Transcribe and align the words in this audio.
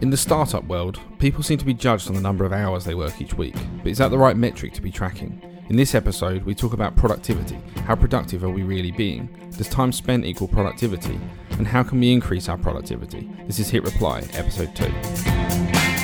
In 0.00 0.08
the 0.08 0.16
startup 0.16 0.64
world, 0.64 0.98
people 1.18 1.42
seem 1.42 1.58
to 1.58 1.64
be 1.64 1.74
judged 1.74 2.08
on 2.08 2.14
the 2.14 2.22
number 2.22 2.46
of 2.46 2.54
hours 2.54 2.84
they 2.86 2.94
work 2.94 3.20
each 3.20 3.34
week, 3.34 3.54
but 3.82 3.88
is 3.88 3.98
that 3.98 4.08
the 4.08 4.16
right 4.16 4.36
metric 4.36 4.72
to 4.72 4.80
be 4.80 4.90
tracking? 4.90 5.42
In 5.68 5.76
this 5.76 5.94
episode, 5.94 6.42
we 6.44 6.54
talk 6.54 6.72
about 6.72 6.96
productivity. 6.96 7.58
How 7.84 7.96
productive 7.96 8.42
are 8.42 8.48
we 8.48 8.62
really 8.62 8.92
being? 8.92 9.28
Does 9.58 9.68
time 9.68 9.92
spent 9.92 10.24
equal 10.24 10.48
productivity? 10.48 11.20
And 11.58 11.66
how 11.66 11.82
can 11.82 12.00
we 12.00 12.12
increase 12.12 12.48
our 12.48 12.56
productivity? 12.56 13.30
This 13.46 13.58
is 13.58 13.68
Hit 13.68 13.84
Reply, 13.84 14.20
episode 14.32 14.74
2. 14.74 15.99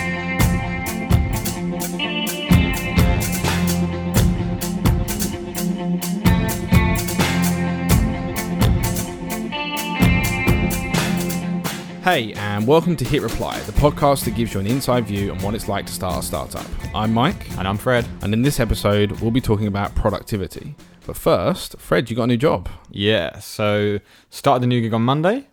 Hey, 12.06 12.32
and 12.34 12.68
welcome 12.68 12.94
to 12.94 13.04
Hit 13.04 13.20
Reply, 13.20 13.58
the 13.62 13.72
podcast 13.72 14.24
that 14.26 14.36
gives 14.36 14.54
you 14.54 14.60
an 14.60 14.66
inside 14.68 15.06
view 15.06 15.32
on 15.32 15.40
what 15.42 15.56
it's 15.56 15.66
like 15.66 15.86
to 15.86 15.92
start 15.92 16.22
a 16.22 16.24
startup. 16.24 16.64
I'm 16.94 17.12
Mike, 17.12 17.50
And 17.58 17.66
I'm 17.66 17.76
Fred. 17.76 18.06
and 18.22 18.32
in 18.32 18.42
this 18.42 18.60
episode, 18.60 19.10
we'll 19.20 19.32
be 19.32 19.40
talking 19.40 19.66
about 19.66 19.92
productivity. 19.96 20.76
But 21.04 21.16
first, 21.16 21.76
Fred, 21.80 22.08
you 22.08 22.14
got 22.14 22.22
a 22.24 22.26
new 22.28 22.36
job. 22.36 22.68
Yeah, 22.92 23.40
so 23.40 23.98
started 24.30 24.62
the 24.62 24.68
new 24.68 24.80
gig 24.80 24.94
on 24.94 25.02
Monday. 25.02 25.48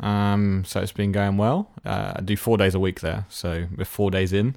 Um, 0.00 0.64
so 0.66 0.80
it's 0.80 0.90
been 0.90 1.12
going 1.12 1.36
well. 1.36 1.70
Uh, 1.84 2.14
I 2.16 2.22
do 2.22 2.34
four 2.34 2.56
days 2.56 2.74
a 2.74 2.80
week 2.80 3.00
there, 3.00 3.26
so 3.28 3.66
we're 3.76 3.84
four 3.84 4.10
days 4.10 4.32
in, 4.32 4.56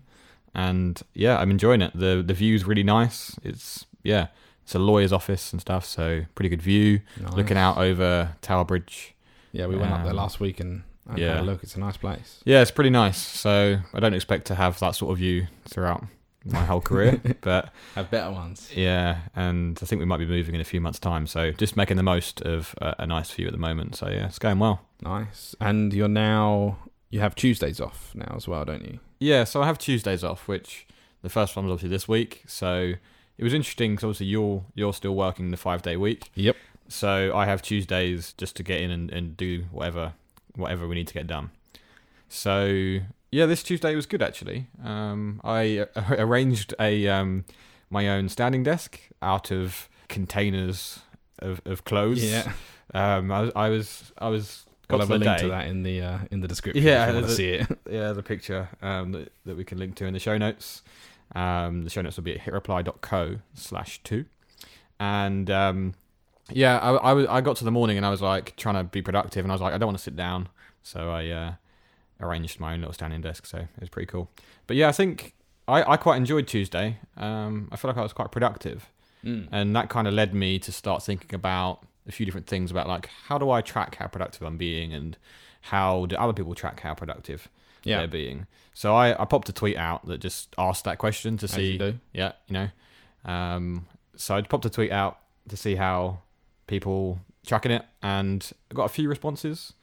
and 0.56 1.02
yeah, 1.14 1.38
I'm 1.38 1.52
enjoying 1.52 1.82
it. 1.82 1.92
the 1.94 2.24
The 2.26 2.34
view's 2.34 2.64
really 2.64 2.84
nice. 2.84 3.38
It's 3.44 3.86
yeah, 4.02 4.28
it's 4.64 4.76
a 4.76 4.80
lawyer's 4.80 5.12
office 5.12 5.52
and 5.52 5.60
stuff, 5.60 5.84
so 5.84 6.24
pretty 6.36 6.48
good 6.48 6.62
view. 6.62 7.02
Nice. 7.20 7.34
Looking 7.34 7.58
out 7.58 7.78
over 7.78 8.38
Tower 8.42 8.64
Bridge. 8.64 9.14
Yeah, 9.52 9.68
we 9.68 9.76
went 9.76 9.92
up 9.92 10.04
there 10.04 10.12
Um, 10.12 10.18
last 10.18 10.40
week 10.40 10.62
and, 10.62 10.84
and 11.08 11.18
yeah. 11.18 11.36
had 11.36 11.40
a 11.40 11.44
look. 11.44 11.64
It's 11.64 11.76
a 11.76 11.80
nice 11.80 11.98
place. 11.98 12.42
Yeah, 12.46 12.62
it's 12.62 12.72
pretty 12.72 12.90
nice. 12.90 13.18
So 13.18 13.80
I 13.94 14.00
don't 14.00 14.14
expect 14.14 14.46
to 14.48 14.56
have 14.56 14.80
that 14.80 14.96
sort 14.96 15.12
of 15.12 15.18
view 15.18 15.48
throughout 15.66 16.06
my 16.46 16.66
whole 16.66 16.82
career, 16.82 17.22
but 17.42 17.72
Have 17.96 18.12
better 18.12 18.32
ones. 18.32 18.70
yeah, 18.76 19.20
and 19.36 19.78
I 19.82 19.86
think 19.86 20.00
we 20.00 20.06
might 20.06 20.18
be 20.18 20.26
moving 20.26 20.56
in 20.56 20.62
a 20.62 20.66
few 20.66 20.82
months' 20.82 21.00
time. 21.00 21.28
So 21.28 21.52
just 21.52 21.78
making 21.78 21.98
the 21.98 22.04
most 22.04 22.42
of 22.42 22.76
a, 22.82 22.96
a 23.00 23.08
nice 23.08 23.32
view 23.32 23.48
at 23.48 23.54
the 23.54 23.60
moment. 23.60 23.96
So 23.96 24.10
yeah, 24.10 24.28
it's 24.28 24.40
going 24.40 24.60
well. 24.60 24.82
Nice. 25.02 25.56
And 25.60 25.94
you're 25.94 26.08
now, 26.08 26.78
you 27.10 27.20
have 27.20 27.36
Tuesdays 27.36 27.80
off 27.80 28.12
now 28.14 28.34
as 28.36 28.48
well, 28.48 28.66
don't 28.66 28.84
you? 28.84 29.00
Yeah, 29.20 29.44
so 29.46 29.62
I 29.62 29.68
have 29.68 29.78
Tuesdays 29.78 30.24
off, 30.24 30.48
which 30.48 30.86
the 31.22 31.30
first 31.30 31.56
one 31.56 31.66
was 31.66 31.74
obviously 31.74 31.90
this 31.90 32.08
week. 32.08 32.44
So 32.48 32.94
it 33.38 33.44
was 33.44 33.54
interesting 33.54 33.94
because 33.94 34.04
obviously 34.04 34.28
you're 34.28 34.66
you're 34.76 34.94
still 34.94 35.16
working 35.16 35.52
the 35.52 35.58
five 35.58 35.82
day 35.82 35.98
week. 35.98 36.30
Yep. 36.36 36.56
So 36.90 37.32
I 37.36 37.46
have 37.46 37.62
Tuesdays 37.62 38.34
just 38.34 38.56
to 38.58 38.64
get 38.64 38.82
in 38.82 38.92
and, 38.92 39.10
and 39.10 39.38
do 39.38 39.64
whatever 39.72 40.14
whatever 40.56 40.88
we 40.88 40.96
need 40.96 41.08
to 41.08 41.14
get 41.14 41.28
done. 41.28 41.52
So 42.30 43.00
yeah, 43.32 43.46
this 43.46 43.64
Tuesday 43.64 43.96
was 43.96 44.06
good 44.06 44.22
actually. 44.22 44.68
Um, 44.84 45.42
I 45.44 45.88
uh, 45.96 46.02
arranged 46.18 46.74
a 46.80 47.08
um, 47.08 47.46
my 47.90 48.10
own 48.10 48.30
standing 48.30 48.64
desk 48.64 49.00
out 49.22 49.52
of 49.52 49.90
containers 50.10 51.00
of, 51.40 51.62
of 51.66 51.84
clothes. 51.84 52.24
Yeah. 52.24 52.52
Um, 52.94 53.32
I 53.32 53.42
was 53.42 53.52
I 53.56 53.70
was 53.70 54.12
I 54.20 54.30
was 54.30 54.66
got 54.88 55.00
have 55.00 55.10
a 55.10 55.18
link 55.18 55.38
day. 55.38 55.44
to 55.44 55.48
that 55.50 55.68
in 55.68 55.84
the 55.84 56.02
uh, 56.02 56.18
in 56.32 56.42
the 56.42 56.48
description 56.48 56.84
Yeah, 56.84 57.04
if 57.04 57.10
you 57.10 57.16
want 57.16 57.28
to 57.28 57.34
see 57.34 57.50
it. 57.50 57.80
yeah, 57.90 58.12
the 58.12 58.24
picture 58.24 58.70
um, 58.82 59.12
that, 59.14 59.32
that 59.46 59.58
we 59.58 59.64
can 59.64 59.78
link 59.78 59.96
to 59.96 60.06
in 60.06 60.14
the 60.14 60.20
show 60.20 60.38
notes. 60.38 60.82
Um, 61.36 61.84
the 61.84 61.90
show 61.90 62.02
notes 62.02 62.18
will 62.18 62.24
be 62.24 62.38
at 62.40 62.46
hitreply.co 62.46 63.38
slash 63.54 64.02
two. 64.04 64.26
And 65.00 65.50
um, 65.50 65.94
yeah, 66.52 66.78
I, 66.80 67.14
I, 67.14 67.38
I 67.38 67.42
got 67.42 67.56
to 67.58 67.64
the 67.66 67.72
morning 67.72 67.98
and 67.98 68.06
I 68.06 68.10
was 68.10 68.22
like 68.22 68.56
trying 68.58 68.76
to 68.76 68.84
be 68.84 69.02
productive 69.02 69.46
and 69.46 69.52
I 69.52 69.56
was 69.56 69.62
like, 69.62 69.74
I 69.74 69.78
don't 69.78 69.88
want 69.88 69.98
to 69.98 70.04
sit 70.04 70.16
down. 70.16 70.50
So 70.82 71.10
I 71.12 71.28
uh, 71.30 71.54
arranged 72.20 72.60
my 72.60 72.74
own 72.74 72.80
little 72.80 72.94
standing 72.94 73.22
desk. 73.22 73.46
So 73.46 73.60
it 73.60 73.68
was 73.80 73.90
pretty 73.90 74.08
cool. 74.08 74.30
But 74.68 74.76
yeah, 74.76 74.90
I 74.90 74.92
think 74.92 75.34
I, 75.68 75.84
I 75.94 75.98
quite 75.98 76.18
enjoyed 76.18 76.48
Tuesday. 76.48 76.98
Um, 77.18 77.70
I 77.72 77.78
feel 77.78 77.90
like 77.90 77.98
I 77.98 78.02
was 78.04 78.14
quite 78.14 78.32
productive. 78.32 78.90
Mm. 79.24 79.48
And 79.52 79.76
that 79.76 79.90
kind 79.90 80.08
of 80.08 80.14
led 80.14 80.34
me 80.34 80.60
to 80.60 80.72
start 80.72 81.02
thinking 81.04 81.34
about 81.34 81.86
a 82.08 82.12
few 82.12 82.26
different 82.26 82.48
things 82.48 82.70
about 82.72 82.88
like, 82.88 83.10
how 83.28 83.38
do 83.38 83.50
I 83.50 83.62
track 83.62 83.96
how 83.96 84.08
productive 84.08 84.42
I'm 84.46 84.58
being 84.58 84.92
and 84.94 85.18
how 85.62 86.06
do 86.08 86.18
other 86.18 86.34
people 86.34 86.54
track 86.54 86.82
how 86.82 86.94
productive 86.94 87.48
Yeah. 87.86 88.00
their 88.00 88.08
being. 88.10 88.48
So 88.74 88.94
I, 88.96 89.22
I 89.22 89.24
popped 89.26 89.48
a 89.48 89.54
tweet 89.54 89.78
out 89.78 90.06
that 90.08 90.18
just 90.18 90.54
asked 90.58 90.84
that 90.84 90.98
question 90.98 91.38
to 91.38 91.48
see, 91.48 91.78
you 91.78 92.00
yeah, 92.12 92.34
you 92.48 92.54
know. 92.54 92.70
Um, 93.24 93.88
so 94.18 94.36
I 94.36 94.42
popped 94.42 94.66
a 94.66 94.70
tweet 94.70 94.92
out 94.92 95.20
to 95.48 95.56
see 95.56 95.76
how 95.76 96.20
people 96.74 97.20
tracking 97.46 97.72
it, 97.72 97.86
and 98.02 98.52
I 98.72 98.74
got 98.74 98.86
a 98.86 98.90
few 98.90 99.08
responses. 99.08 99.74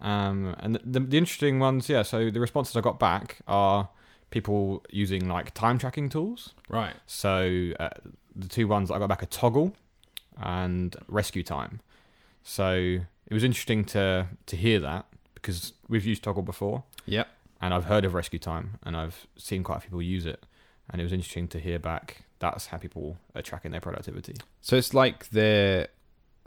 Um, 0.00 0.56
and 0.60 0.76
the, 0.76 1.00
the, 1.00 1.18
interesting 1.18 1.58
ones, 1.58 1.88
yeah. 1.88 2.02
So 2.02 2.30
the 2.30 2.40
responses 2.40 2.74
I 2.76 2.80
got 2.80 2.98
back 2.98 3.38
are 3.46 3.90
people 4.30 4.82
using 4.90 5.28
like 5.28 5.52
time 5.52 5.78
tracking 5.78 6.08
tools. 6.08 6.54
Right. 6.68 6.94
So 7.06 7.72
uh, 7.78 7.90
the 8.34 8.48
two 8.48 8.66
ones 8.66 8.88
that 8.88 8.94
I 8.94 8.98
got 8.98 9.08
back 9.08 9.22
are 9.22 9.26
Toggl 9.26 9.74
and 10.40 10.96
RescueTime. 11.10 11.80
So 12.42 12.72
it 13.26 13.34
was 13.34 13.44
interesting 13.44 13.84
to 13.86 14.26
to 14.46 14.56
hear 14.56 14.80
that 14.80 15.04
because 15.34 15.74
we've 15.88 16.06
used 16.06 16.22
Toggl 16.24 16.44
before 16.44 16.84
Yep. 17.06 17.28
and 17.60 17.74
I've 17.74 17.84
heard 17.84 18.04
of 18.06 18.12
RescueTime, 18.12 18.66
and 18.82 18.96
I've 18.96 19.26
seen 19.36 19.62
quite 19.62 19.78
a 19.78 19.80
few 19.80 19.88
people 19.88 20.02
use 20.02 20.24
it, 20.24 20.46
and 20.88 21.00
it 21.00 21.04
was 21.04 21.12
interesting 21.12 21.46
to 21.48 21.58
hear 21.58 21.78
back. 21.78 22.24
That's 22.38 22.68
how 22.68 22.78
people 22.78 23.18
are 23.34 23.42
tracking 23.42 23.70
their 23.72 23.82
productivity. 23.82 24.36
So 24.62 24.76
it's 24.76 24.94
like 24.94 25.28
they're 25.28 25.88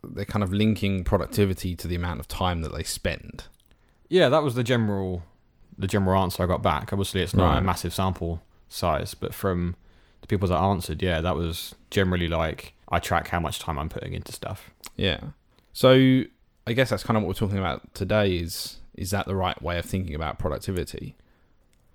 they're 0.04 0.26
kind 0.26 0.44
of 0.44 0.52
linking 0.54 1.04
productivity 1.04 1.76
to 1.76 1.88
the 1.88 1.96
amount 1.96 2.20
of 2.20 2.28
time 2.28 2.62
that 2.62 2.74
they 2.74 2.84
spend. 2.84 3.46
Yeah, 4.10 4.30
that 4.30 4.44
was 4.44 4.56
the 4.56 4.64
general 4.64 5.24
the 5.78 5.88
general 5.88 6.22
answer 6.22 6.44
I 6.44 6.46
got 6.46 6.62
back. 6.62 6.94
Obviously, 6.94 7.22
it's 7.22 7.34
not 7.34 7.50
Right. 7.54 7.58
a 7.58 7.62
massive 7.62 7.94
sample 7.96 8.44
size, 8.70 9.16
but 9.16 9.34
from 9.34 9.76
the 10.22 10.28
people 10.28 10.48
that 10.50 10.58
answered, 10.58 11.02
yeah, 11.02 11.20
that 11.22 11.36
was 11.36 11.74
generally 11.90 12.28
like 12.28 12.74
I 12.90 13.00
track 13.00 13.30
how 13.30 13.40
much 13.40 13.58
time 13.60 13.80
I'm 13.80 13.90
putting 13.90 14.14
into 14.14 14.32
stuff. 14.32 14.70
Yeah. 14.96 15.20
So 15.74 16.24
I 16.68 16.74
guess 16.74 16.92
that's 16.92 17.04
kind 17.04 17.18
of 17.18 17.24
what 17.24 17.30
we're 17.30 17.34
talking 17.48 17.58
about 17.58 17.94
today 17.96 18.36
is 18.38 18.78
is 18.96 19.10
that 19.10 19.26
the 19.26 19.36
right 19.36 19.60
way 19.64 19.80
of 19.80 19.86
thinking 19.86 20.14
about 20.14 20.38
productivity? 20.38 21.16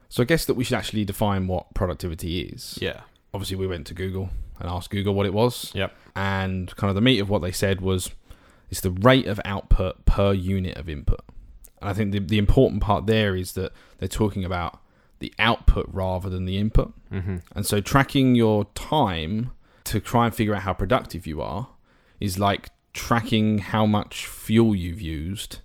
So 0.09 0.23
I 0.23 0.27
guess 0.27 0.45
that 0.47 0.55
we 0.55 0.65
should 0.65 0.77
actually 0.77 1.05
define 1.05 1.47
what 1.47 1.73
productivity 1.75 2.41
is. 2.41 2.79
Yeah, 2.83 3.03
Obviously 3.33 3.57
we 3.57 3.67
went 3.69 3.87
to 3.89 3.95
Google 3.95 4.31
and 4.61 4.69
asked 4.69 4.91
Google 4.91 5.15
what 5.15 5.27
it 5.27 5.35
was. 5.35 5.71
Yep. 5.75 5.95
And 6.17 6.75
kind 6.77 6.89
of 6.89 6.95
the 6.95 7.01
meat 7.01 7.21
of 7.21 7.29
what 7.31 7.43
they 7.43 7.53
said 7.53 7.81
was 7.81 8.11
it's 8.71 8.81
the 8.81 8.91
rate 8.91 9.27
of 9.27 9.41
output 9.45 10.05
per 10.05 10.33
unit 10.33 10.77
of 10.77 10.89
input. 10.89 11.21
And 11.81 11.89
I 11.89 11.93
think 11.93 12.13
the 12.13 12.19
the 12.21 12.39
important 12.39 12.83
part 12.83 13.07
there 13.07 13.37
is 13.37 13.53
that 13.53 13.73
they're 13.99 14.09
talking 14.09 14.45
about 14.45 14.81
the 15.21 15.33
output 15.39 15.87
rather 15.93 16.29
than 16.29 16.45
the 16.45 16.59
input. 16.59 16.93
hmm 17.11 17.37
And 17.55 17.65
so 17.67 17.81
tracking 17.81 18.35
your 18.35 18.65
time 18.75 19.51
to 19.85 20.01
try 20.01 20.27
and 20.27 20.35
figure 20.35 20.55
out 20.55 20.63
how 20.63 20.75
productive 20.75 21.27
you 21.27 21.41
are 21.41 21.69
is 22.21 22.39
like 22.39 22.71
tracking 22.93 23.59
how 23.59 23.87
much 23.87 24.27
fuel 24.27 24.75
you've 24.75 25.01
used 25.01 25.61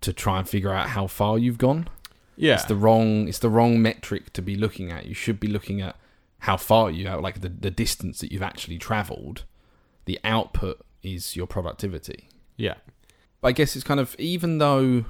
to 0.00 0.12
try 0.12 0.38
and 0.38 0.48
figure 0.48 0.72
out 0.72 0.90
how 0.90 1.06
far 1.06 1.38
you've 1.38 1.58
gone. 1.58 1.88
yeah, 2.36 2.54
It's 2.54 2.64
the 2.64 2.74
wrong 2.76 3.28
it's 3.28 3.38
the 3.40 3.50
wrong 3.50 3.82
metric 3.82 4.32
to 4.34 4.42
be 4.42 4.54
looking 4.56 4.90
at. 4.90 5.06
You 5.06 5.14
should 5.14 5.38
be 5.40 5.48
looking 5.48 5.80
at 5.80 5.96
how 6.40 6.56
far 6.56 6.90
you 6.90 7.08
are, 7.08 7.20
like 7.20 7.40
the, 7.40 7.48
the 7.48 7.70
distance 7.70 8.20
that 8.20 8.32
you've 8.32 8.42
actually 8.42 8.78
traveled. 8.78 9.44
The 10.06 10.18
output 10.24 10.84
is 11.02 11.36
your 11.36 11.46
productivity. 11.46 12.28
yeah, 12.56 12.74
But 13.40 13.48
I 13.48 13.52
guess 13.52 13.76
it's 13.76 13.84
kind 13.84 14.00
of 14.00 14.16
even 14.18 14.58
though 14.58 15.04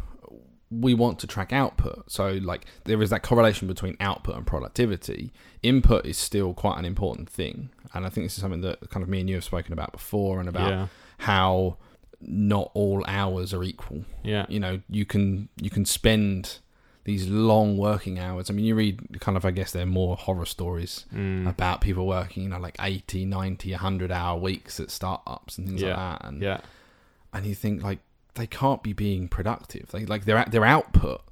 we 0.70 0.94
want 0.94 1.18
to 1.18 1.26
track 1.26 1.52
output, 1.52 2.10
so 2.10 2.38
like 2.42 2.64
there 2.84 3.02
is 3.02 3.10
that 3.10 3.22
correlation 3.22 3.66
between 3.66 3.96
output 3.98 4.36
and 4.36 4.46
productivity. 4.46 5.32
Input 5.62 6.06
is 6.06 6.16
still 6.16 6.54
quite 6.54 6.78
an 6.78 6.84
important 6.84 7.28
thing, 7.28 7.70
and 7.92 8.06
I 8.06 8.08
think 8.08 8.26
this 8.26 8.34
is 8.36 8.40
something 8.42 8.60
that 8.60 8.88
kind 8.90 9.02
of 9.02 9.08
me 9.08 9.20
and 9.20 9.28
you 9.28 9.34
have 9.36 9.44
spoken 9.44 9.72
about 9.72 9.90
before, 9.92 10.38
and 10.38 10.48
about 10.48 10.70
yeah, 10.70 10.86
how 11.18 11.76
not 12.20 12.70
all 12.74 13.04
hours 13.08 13.52
are 13.54 13.64
equal. 13.64 14.04
yeah, 14.22 14.46
You 14.48 14.60
know, 14.60 14.80
you 14.88 15.04
can 15.06 15.48
you 15.60 15.70
can 15.70 15.84
spend 15.84 16.58
these 17.04 17.26
long 17.28 17.76
working 17.78 18.18
hours. 18.18 18.50
I 18.50 18.52
mean, 18.52 18.64
you 18.66 18.74
read 18.74 19.20
kind 19.20 19.36
of, 19.36 19.44
I 19.44 19.50
guess, 19.52 19.72
they're 19.72 19.86
more 19.86 20.16
horror 20.16 20.44
stories 20.46 21.06
Mm. 21.14 21.48
about 21.48 21.80
people 21.80 22.06
working, 22.06 22.42
you 22.44 22.48
know, 22.50 22.58
like 22.58 22.76
80, 22.78 23.24
90, 23.24 23.72
100 23.72 24.12
hour 24.12 24.38
weeks 24.38 24.78
at 24.80 24.90
startups 24.90 25.56
and 25.58 25.66
things 25.68 25.82
Yeah. 25.82 25.88
like 25.88 25.96
that. 26.20 26.28
And 26.28 26.42
yeah, 26.42 26.60
and 27.32 27.46
you 27.46 27.54
think 27.54 27.82
like 27.82 28.00
they 28.34 28.46
can't 28.46 28.82
be 28.82 28.92
being 28.92 29.28
productive. 29.28 29.90
They, 29.90 30.04
like 30.06 30.24
their 30.24 30.44
their 30.44 30.64
output 30.64 31.22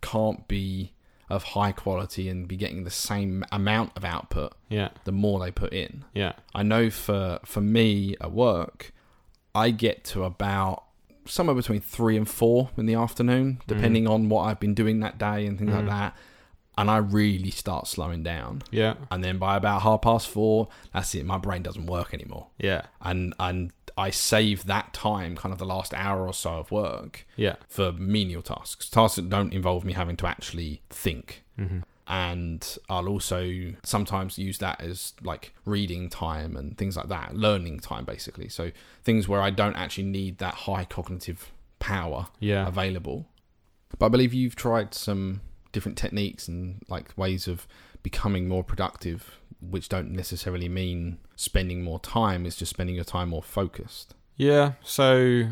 can't 0.00 0.46
be 0.48 0.92
of 1.30 1.42
high 1.42 1.72
quality 1.72 2.28
and 2.28 2.46
be 2.46 2.56
getting 2.56 2.84
the 2.84 2.90
same 2.90 3.42
amount 3.50 3.90
of 3.96 4.04
output 4.04 4.52
yeah, 4.68 4.90
the 5.04 5.12
more 5.12 5.40
they 5.40 5.50
put 5.50 5.72
in. 5.72 6.04
yeah, 6.14 6.32
I 6.54 6.62
know 6.62 6.90
for 6.90 7.40
for 7.44 7.60
me 7.60 8.14
at 8.20 8.30
work, 8.32 8.92
I 9.54 9.70
get 9.70 10.04
to 10.06 10.24
about 10.24 10.84
somewhere 11.26 11.54
between 11.54 11.80
three 11.80 12.16
and 12.16 12.28
four 12.28 12.70
in 12.76 12.86
the 12.86 12.94
afternoon, 12.94 13.60
depending 13.66 14.06
on 14.06 14.28
what 14.28 14.42
I've 14.42 14.60
been 14.60 14.74
doing 14.74 15.00
that 15.00 15.18
day 15.18 15.46
and 15.46 15.58
things 15.58 15.72
like 15.72 15.84
Mm. 15.84 15.88
that. 15.88 16.16
And 16.76 16.90
I 16.90 16.96
really 16.96 17.50
start 17.52 17.86
slowing 17.86 18.24
down. 18.24 18.62
yeah, 18.72 18.94
And 19.10 19.22
then 19.22 19.38
by 19.38 19.56
about 19.56 19.82
half 19.82 20.02
past 20.02 20.28
four, 20.28 20.68
that's 20.92 21.14
it. 21.14 21.24
My 21.24 21.38
brain 21.38 21.62
doesn't 21.62 21.86
work 21.86 22.12
anymore 22.12 22.48
yeah, 22.58 22.82
and 23.00 23.32
and 23.38 23.70
I 23.96 24.10
save 24.10 24.64
that 24.66 24.92
time, 24.92 25.36
kind 25.36 25.52
of 25.52 25.58
the 25.60 25.64
last 25.66 25.94
hour 25.94 26.26
or 26.26 26.34
so 26.34 26.54
of 26.58 26.72
work, 26.72 27.24
Yeah. 27.36 27.54
for 27.68 27.92
menial 27.92 28.42
tasks, 28.42 28.88
tasks 28.90 29.14
that 29.16 29.28
don't 29.30 29.52
involve 29.52 29.84
me 29.84 29.92
having 29.92 30.16
to 30.16 30.26
actually 30.26 30.82
think. 30.90 31.44
Mm-hmm. 31.56 31.78
And 32.06 32.76
I'll 32.90 33.08
also 33.08 33.72
sometimes 33.82 34.38
use 34.38 34.58
that 34.58 34.80
as 34.80 35.14
like 35.22 35.54
reading 35.64 36.10
time 36.10 36.54
and 36.56 36.76
things 36.76 36.96
like 36.96 37.08
that, 37.08 37.34
learning 37.34 37.80
time 37.80 38.04
basically. 38.04 38.48
So 38.48 38.72
things 39.02 39.26
where 39.26 39.40
I 39.40 39.50
don't 39.50 39.76
actually 39.76 40.04
need 40.04 40.38
that 40.38 40.54
high 40.54 40.84
cognitive 40.84 41.50
power 41.78 42.26
Yeah. 42.40 42.66
available. 42.68 43.26
But 43.98 44.06
I 44.06 44.08
believe 44.10 44.34
you've 44.34 44.56
tried 44.56 44.92
some 44.92 45.40
different 45.72 45.96
techniques 45.96 46.46
and 46.46 46.82
like 46.88 47.16
ways 47.16 47.48
of 47.48 47.66
becoming 48.02 48.48
more 48.48 48.62
productive, 48.62 49.38
which 49.60 49.88
don't 49.88 50.10
necessarily 50.10 50.68
mean 50.68 51.18
spending 51.36 51.82
more 51.82 51.98
time. 52.00 52.44
It's 52.44 52.56
just 52.56 52.70
spending 52.70 52.96
your 52.96 53.04
time 53.04 53.30
more 53.30 53.42
focused. 53.42 54.14
Yeah, 54.36 54.72
so 54.82 55.44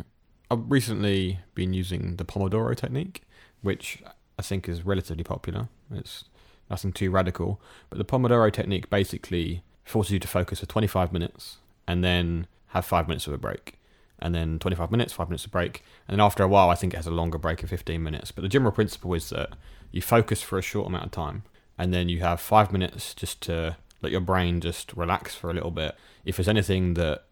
I've 0.51 0.71
recently 0.71 1.39
been 1.55 1.73
using 1.73 2.17
the 2.17 2.25
Pomodoro 2.25 2.77
technique, 2.77 3.23
which 3.63 4.03
I 4.39 4.43
think 4.43 4.69
is 4.69 4.85
relatively 4.85 5.25
popular. 5.25 5.69
It's 5.91 6.25
nothing 6.73 6.93
too 6.93 7.11
radical, 7.11 7.61
but 7.89 7.99
the 7.99 8.05
Pomodoro 8.05 8.53
technique 8.53 8.91
basically 8.91 9.63
forces 9.85 10.13
you 10.13 10.19
to 10.19 10.29
focus 10.29 10.61
for 10.61 10.67
25 10.67 11.13
minutes 11.13 11.59
and 11.87 12.03
then 12.03 12.47
have 12.69 12.85
five 12.85 13.07
minutes 13.07 13.27
of 13.29 13.33
a 13.33 13.39
break. 13.39 13.75
And 14.19 14.35
then 14.35 14.59
25 14.59 14.91
minutes, 14.91 15.13
five 15.13 15.29
minutes 15.29 15.45
of 15.45 15.51
break. 15.53 15.85
And 16.09 16.15
then 16.15 16.25
after 16.25 16.43
a 16.43 16.49
while, 16.49 16.71
I 16.71 16.75
think 16.75 16.95
it 16.95 16.97
has 16.97 17.07
a 17.07 17.13
longer 17.13 17.39
break 17.39 17.63
of 17.63 17.71
15 17.71 18.03
minutes. 18.03 18.33
But 18.33 18.43
the 18.43 18.49
general 18.49 18.73
principle 18.73 19.15
is 19.15 19.29
that 19.31 19.51
you 19.91 20.01
focus 20.01 20.43
for 20.43 20.59
a 20.59 20.63
short 20.63 20.87
amount 20.87 21.05
of 21.05 21.11
time 21.11 21.43
and 21.77 21.93
then 21.93 22.09
you 22.09 22.21
have 22.21 22.41
five 22.41 22.73
minutes 22.73 23.15
just 23.15 23.41
to 23.43 23.77
let 24.01 24.13
your 24.13 24.21
brain 24.21 24.61
just 24.61 24.93
relax 24.95 25.35
for 25.35 25.51
a 25.51 25.53
little 25.53 25.71
bit. 25.71 25.97
If 26.25 26.37
there's 26.37 26.49
anything 26.49 26.95
that 26.95 27.25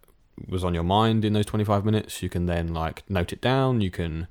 was 0.48 0.64
on 0.64 0.74
your 0.74 0.82
mind 0.82 1.24
in 1.24 1.32
those 1.32 1.46
25 1.46 1.84
minutes 1.84 2.22
you 2.22 2.28
can 2.28 2.46
then 2.46 2.72
like 2.72 3.02
note 3.10 3.32
it 3.32 3.40
down 3.40 3.80
you 3.80 3.90
can 3.90 4.26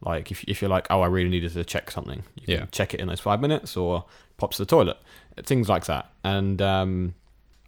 like 0.00 0.30
if, 0.30 0.44
if 0.44 0.60
you're 0.62 0.70
like 0.70 0.86
oh 0.90 1.00
i 1.00 1.06
really 1.06 1.28
needed 1.28 1.52
to 1.52 1.64
check 1.64 1.90
something 1.90 2.22
you 2.36 2.46
can 2.46 2.54
Yeah. 2.54 2.66
check 2.70 2.94
it 2.94 3.00
in 3.00 3.08
those 3.08 3.20
five 3.20 3.40
minutes 3.40 3.76
or 3.76 4.04
pop 4.36 4.52
to 4.52 4.58
the 4.58 4.66
toilet 4.66 4.96
things 5.44 5.68
like 5.68 5.86
that. 5.86 6.10
And 6.24 6.60
um, 6.62 7.14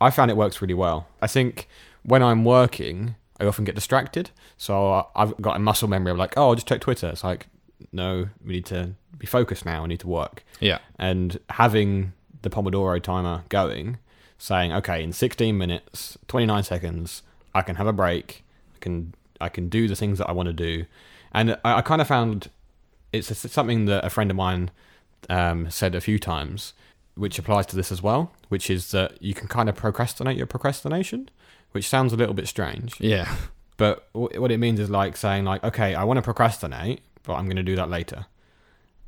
i 0.00 0.11
found 0.11 0.31
it 0.31 0.37
works 0.37 0.61
really 0.62 0.75
well. 0.75 1.06
I 1.23 1.27
think 1.27 1.69
when 2.03 2.23
i'm 2.23 2.44
working 2.44 3.15
i 3.41 3.47
often 3.47 3.65
get 3.65 3.75
distracted. 3.75 4.31
So 4.56 5.06
i've 5.17 5.41
got 5.41 5.56
a 5.56 5.59
muscle 5.59 5.88
memory 5.88 6.12
of 6.12 6.19
like 6.19 6.35
oh 6.37 6.49
i'll 6.49 6.55
just 6.55 6.67
check 6.69 6.81
twitter. 6.81 7.09
It's 7.09 7.25
like 7.25 7.47
no 7.93 8.29
we 8.44 8.53
need 8.55 8.67
to 8.67 8.94
be 9.19 9.26
focused 9.26 9.65
now. 9.67 9.83
We 9.83 9.88
need 9.88 10.00
to 10.00 10.09
work. 10.09 10.44
Yeah. 10.61 10.79
and 10.99 11.38
having 11.50 12.12
the 12.43 12.49
Pomodoro 12.49 13.03
timer 13.03 13.43
going, 13.50 13.99
saying, 14.38 14.73
okay, 14.73 15.03
in 15.05 15.12
16 15.12 15.59
minutes, 15.59 16.17
29 16.29 16.62
seconds, 16.62 17.23
I 17.55 17.61
can 17.61 17.76
have 17.76 17.87
a 17.87 17.93
break. 17.93 18.44
I 18.75 18.79
can 18.81 19.12
I 19.43 19.49
can 19.50 19.69
do 19.69 19.87
the 19.88 19.94
things 19.97 20.17
that 20.19 20.26
I 20.29 20.33
want 20.33 20.47
to 20.47 20.53
do, 20.55 20.87
and 21.32 21.56
I, 21.65 21.79
I 21.79 21.82
kind 21.82 22.00
of 22.00 22.09
found 22.09 22.50
it's 23.12 23.31
a- 23.31 23.49
something 23.49 23.87
that 23.87 24.05
a 24.05 24.11
friend 24.11 24.31
of 24.31 24.37
mine 24.37 24.71
um, 25.29 25.71
said 25.71 25.94
a 25.94 26.00
few 26.00 26.19
times, 26.19 26.73
which 27.15 27.38
applies 27.38 27.67
to 27.67 27.77
this 27.77 27.91
as 27.93 28.03
well, 28.03 28.32
which 28.49 28.71
is 28.71 28.91
that 28.93 29.21
you 29.23 29.35
can 29.35 29.49
kind 29.49 29.69
of 29.69 29.77
procrastinate 29.77 30.37
your 30.37 30.47
procrastination, 30.47 31.29
which 31.73 31.88
sounds 31.88 32.12
a 32.12 32.17
little 32.17 32.35
bit 32.35 32.49
strange, 32.49 33.00
Yeah. 33.00 33.35
but 33.77 34.09
wh- 34.12 34.35
what 34.41 34.50
it 34.50 34.59
means 34.59 34.81
is 34.81 34.91
like 34.91 35.17
saying 35.17 35.44
like, 35.44 35.62
okay, 35.65 35.94
I 35.94 36.05
want 36.05 36.19
to 36.19 36.23
procrastinate, 36.23 37.00
but 37.25 37.35
I'm 37.35 37.44
going 37.47 37.56
to 37.56 37.62
do 37.62 37.76
that 37.76 37.91
later, 37.91 38.26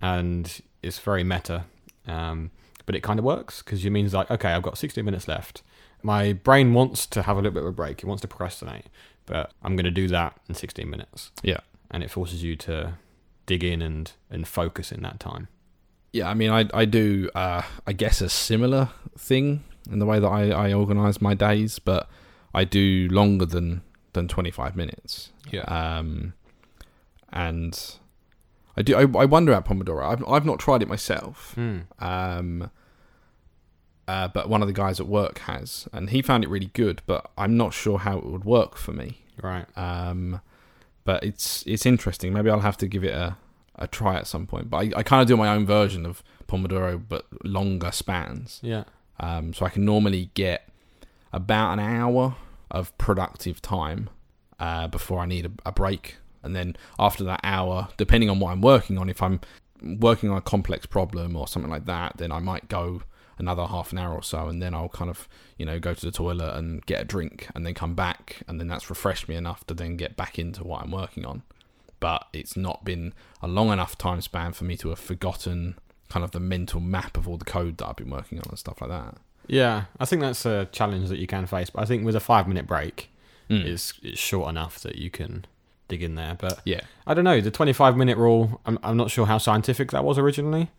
and 0.00 0.60
it's 0.82 0.98
very 0.98 1.24
meta, 1.24 1.64
um, 2.06 2.50
but 2.86 2.94
it 2.94 3.02
kind 3.02 3.18
of 3.18 3.24
works 3.24 3.62
because 3.62 3.84
it 3.84 3.90
means 3.90 4.12
like, 4.12 4.30
okay, 4.30 4.50
I've 4.52 4.62
got 4.62 4.76
60 4.78 5.00
minutes 5.02 5.28
left. 5.28 5.62
My 6.02 6.32
brain 6.32 6.74
wants 6.74 7.06
to 7.06 7.22
have 7.22 7.36
a 7.36 7.40
little 7.40 7.52
bit 7.52 7.62
of 7.62 7.68
a 7.68 7.72
break. 7.72 8.02
It 8.02 8.06
wants 8.06 8.22
to 8.22 8.28
procrastinate, 8.28 8.86
but 9.26 9.52
I'm 9.62 9.76
going 9.76 9.84
to 9.84 9.90
do 9.92 10.08
that 10.08 10.36
in 10.48 10.54
16 10.56 10.90
minutes, 10.90 11.30
Yeah. 11.42 11.60
And 11.92 12.02
it 12.02 12.10
forces 12.10 12.42
you 12.42 12.56
to 12.56 12.94
dig 13.46 13.62
in 13.62 13.82
and 13.82 14.12
and 14.30 14.48
focus 14.48 14.90
in 14.90 15.02
that 15.02 15.20
time. 15.20 15.48
Yeah, 16.12 16.28
I 16.28 16.34
mean, 16.34 16.50
I 16.50 16.68
I 16.74 16.84
do, 16.84 17.30
uh, 17.34 17.62
I 17.86 17.92
guess, 17.92 18.20
a 18.20 18.28
similar 18.28 18.90
thing 19.16 19.64
in 19.90 19.98
the 19.98 20.06
way 20.06 20.18
that 20.18 20.28
I, 20.28 20.50
I 20.50 20.72
organise 20.72 21.20
my 21.20 21.34
days, 21.34 21.78
but 21.78 22.08
I 22.54 22.64
do 22.64 23.08
longer 23.10 23.46
than 23.46 23.82
than 24.12 24.28
twenty 24.28 24.50
five 24.50 24.76
minutes. 24.76 25.30
Yeah. 25.50 25.62
Um, 25.62 26.34
and 27.32 27.96
I 28.76 28.82
do. 28.82 28.94
I, 28.96 29.22
I 29.22 29.24
wonder 29.24 29.52
at 29.52 29.64
Pomodoro. 29.64 30.04
I've 30.04 30.24
I've 30.28 30.46
not 30.46 30.58
tried 30.58 30.82
it 30.82 30.88
myself. 30.88 31.54
Mm. 31.56 31.84
Um, 31.98 32.70
uh, 34.08 34.28
but 34.28 34.48
one 34.48 34.60
of 34.60 34.68
the 34.68 34.74
guys 34.74 35.00
at 35.00 35.06
work 35.06 35.38
has, 35.40 35.88
and 35.92 36.10
he 36.10 36.20
found 36.22 36.44
it 36.44 36.50
really 36.50 36.70
good. 36.74 37.02
But 37.06 37.30
I'm 37.38 37.56
not 37.56 37.72
sure 37.72 37.98
how 37.98 38.18
it 38.18 38.26
would 38.26 38.44
work 38.44 38.76
for 38.76 38.92
me. 38.92 39.22
Right. 39.42 39.66
Um, 39.76 40.40
but 41.04 41.22
it's 41.24 41.64
it's 41.66 41.86
interesting. 41.86 42.32
Maybe 42.32 42.50
I'll 42.50 42.60
have 42.60 42.76
to 42.78 42.86
give 42.86 43.04
it 43.04 43.14
a, 43.14 43.36
a 43.76 43.86
try 43.86 44.16
at 44.16 44.26
some 44.26 44.46
point. 44.46 44.70
But 44.70 44.76
I, 44.78 44.98
I 44.98 45.02
kind 45.02 45.22
of 45.22 45.28
do 45.28 45.36
my 45.36 45.48
own 45.48 45.66
version 45.66 46.06
of 46.06 46.22
Pomodoro, 46.46 47.02
but 47.08 47.26
longer 47.44 47.90
spans. 47.92 48.60
Yeah. 48.62 48.84
Um, 49.20 49.52
so 49.54 49.66
I 49.66 49.68
can 49.68 49.84
normally 49.84 50.30
get 50.34 50.68
about 51.32 51.74
an 51.74 51.80
hour 51.80 52.36
of 52.70 52.96
productive 52.98 53.62
time 53.62 54.10
uh, 54.58 54.88
before 54.88 55.20
I 55.20 55.26
need 55.26 55.46
a, 55.46 55.50
a 55.66 55.72
break, 55.72 56.16
and 56.42 56.56
then 56.56 56.76
after 56.98 57.24
that 57.24 57.40
hour, 57.42 57.88
depending 57.96 58.30
on 58.30 58.38
what 58.38 58.52
I'm 58.52 58.60
working 58.60 58.98
on, 58.98 59.08
if 59.08 59.22
I'm 59.22 59.40
working 59.82 60.30
on 60.30 60.36
a 60.36 60.42
complex 60.42 60.86
problem 60.86 61.36
or 61.36 61.48
something 61.48 61.70
like 61.70 61.86
that, 61.86 62.16
then 62.18 62.32
I 62.32 62.38
might 62.38 62.68
go 62.68 63.02
another 63.42 63.66
half 63.66 63.92
an 63.92 63.98
hour 63.98 64.14
or 64.14 64.22
so, 64.22 64.48
and 64.48 64.62
then 64.62 64.74
I'll 64.74 64.88
kind 64.88 65.10
of 65.10 65.28
you 65.58 65.66
know 65.66 65.78
go 65.78 65.92
to 65.92 66.06
the 66.06 66.12
toilet 66.12 66.56
and 66.56 66.84
get 66.86 67.00
a 67.02 67.04
drink, 67.04 67.48
and 67.54 67.66
then 67.66 67.74
come 67.74 67.94
back, 67.94 68.38
and 68.48 68.58
then 68.58 68.68
that's 68.68 68.88
refreshed 68.88 69.28
me 69.28 69.34
enough 69.36 69.66
to 69.66 69.74
then 69.74 69.96
get 69.98 70.16
back 70.16 70.38
into 70.38 70.64
what 70.64 70.82
I'm 70.82 70.90
working 70.92 71.26
on. 71.26 71.42
But 72.00 72.26
it's 72.32 72.56
not 72.56 72.84
been 72.84 73.12
a 73.42 73.46
long 73.48 73.70
enough 73.70 73.98
time 73.98 74.20
span 74.22 74.52
for 74.54 74.64
me 74.64 74.76
to 74.78 74.88
have 74.88 74.98
forgotten 74.98 75.76
kind 76.08 76.24
of 76.24 76.30
the 76.32 76.40
mental 76.40 76.80
map 76.80 77.16
of 77.16 77.28
all 77.28 77.36
the 77.38 77.44
code 77.44 77.76
that 77.78 77.86
I've 77.86 77.96
been 77.96 78.10
working 78.10 78.38
on 78.38 78.44
and 78.48 78.58
stuff 78.58 78.80
like 78.80 78.90
that. 78.90 79.16
Yeah, 79.46 79.84
I 80.00 80.04
think 80.04 80.20
that's 80.22 80.44
a 80.46 80.66
challenge 80.72 81.08
that 81.10 81.18
you 81.18 81.26
can 81.26 81.46
face, 81.46 81.70
but 81.70 81.82
I 81.82 81.84
think 81.84 82.04
with 82.04 82.16
a 82.16 82.20
five 82.20 82.46
minute 82.48 82.66
break, 82.66 83.08
Mm. 83.50 83.64
it's 83.66 83.92
it's 84.02 84.20
short 84.20 84.48
enough 84.50 84.78
that 84.80 84.96
you 84.96 85.10
can 85.10 85.44
dig 85.88 86.02
in 86.02 86.14
there. 86.14 86.36
But 86.40 86.60
Yeah. 86.64 86.82
I 87.06 87.12
don't 87.12 87.24
know 87.24 87.40
the 87.40 87.50
twenty 87.50 87.72
five 87.72 87.96
minute 87.96 88.16
rule. 88.16 88.60
I'm 88.64 88.78
I'm 88.82 88.96
not 88.96 89.10
sure 89.10 89.26
how 89.26 89.38
scientific 89.38 89.90
that 89.90 90.04
was 90.04 90.16
originally. 90.16 90.70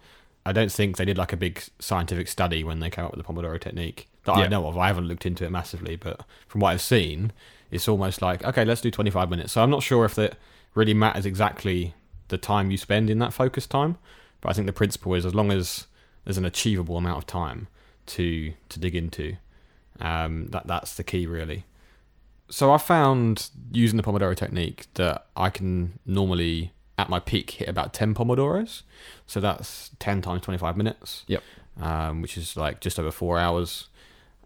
I 0.45 0.51
don't 0.51 0.71
think 0.71 0.97
they 0.97 1.05
did 1.05 1.17
like 1.17 1.33
a 1.33 1.37
big 1.37 1.63
scientific 1.79 2.27
study 2.27 2.63
when 2.63 2.79
they 2.79 2.89
came 2.89 3.05
up 3.05 3.15
with 3.15 3.25
the 3.25 3.33
Pomodoro 3.33 3.59
technique 3.59 4.07
that 4.25 4.33
I 4.33 4.47
know 4.47 4.67
of. 4.67 4.77
I 4.77 4.87
haven't 4.87 5.07
looked 5.07 5.25
into 5.25 5.45
it 5.45 5.51
massively, 5.51 5.95
but 5.95 6.21
from 6.47 6.61
what 6.61 6.71
I've 6.71 6.81
seen, 6.81 7.31
it's 7.71 7.87
almost 7.87 8.21
like 8.21 8.43
okay, 8.43 8.65
let's 8.65 8.81
do 8.81 8.91
twenty 8.91 9.09
five 9.09 9.29
minutes. 9.29 9.53
So 9.53 9.63
I'm 9.63 9.69
not 9.69 9.83
sure 9.83 10.05
if 10.05 10.15
that 10.15 10.37
really 10.75 10.93
matters 10.93 11.25
exactly 11.25 11.93
the 12.27 12.37
time 12.37 12.71
you 12.71 12.77
spend 12.77 13.09
in 13.09 13.19
that 13.19 13.33
focus 13.33 13.67
time, 13.67 13.97
but 14.41 14.49
I 14.49 14.53
think 14.53 14.67
the 14.67 14.73
principle 14.73 15.13
is 15.13 15.25
as 15.25 15.35
long 15.35 15.51
as 15.51 15.87
there's 16.25 16.37
an 16.37 16.45
achievable 16.45 16.97
amount 16.97 17.17
of 17.17 17.27
time 17.27 17.67
to 18.07 18.53
to 18.69 18.79
dig 18.79 18.95
into, 18.95 19.37
um, 19.99 20.47
that 20.47 20.67
that's 20.67 20.95
the 20.95 21.03
key 21.03 21.25
really 21.25 21.65
so 22.49 22.71
I 22.71 22.77
found 22.77 23.49
using 23.71 23.97
the 23.97 24.03
Pomodoro 24.03 24.35
technique 24.35 24.85
that 24.95 25.25
I 25.35 25.49
can 25.49 25.97
normally 26.05 26.71
at 26.97 27.09
my 27.09 27.19
peak 27.19 27.51
hit 27.51 27.67
about 27.67 27.93
10 27.93 28.13
Pomodoros. 28.13 28.83
So 29.25 29.39
that's 29.39 29.91
10 29.99 30.21
times 30.21 30.41
25 30.41 30.77
minutes. 30.77 31.23
Yep. 31.27 31.43
Um, 31.81 32.21
which 32.21 32.37
is 32.37 32.55
like 32.55 32.81
just 32.81 32.99
over 32.99 33.11
four 33.11 33.39
hours. 33.39 33.87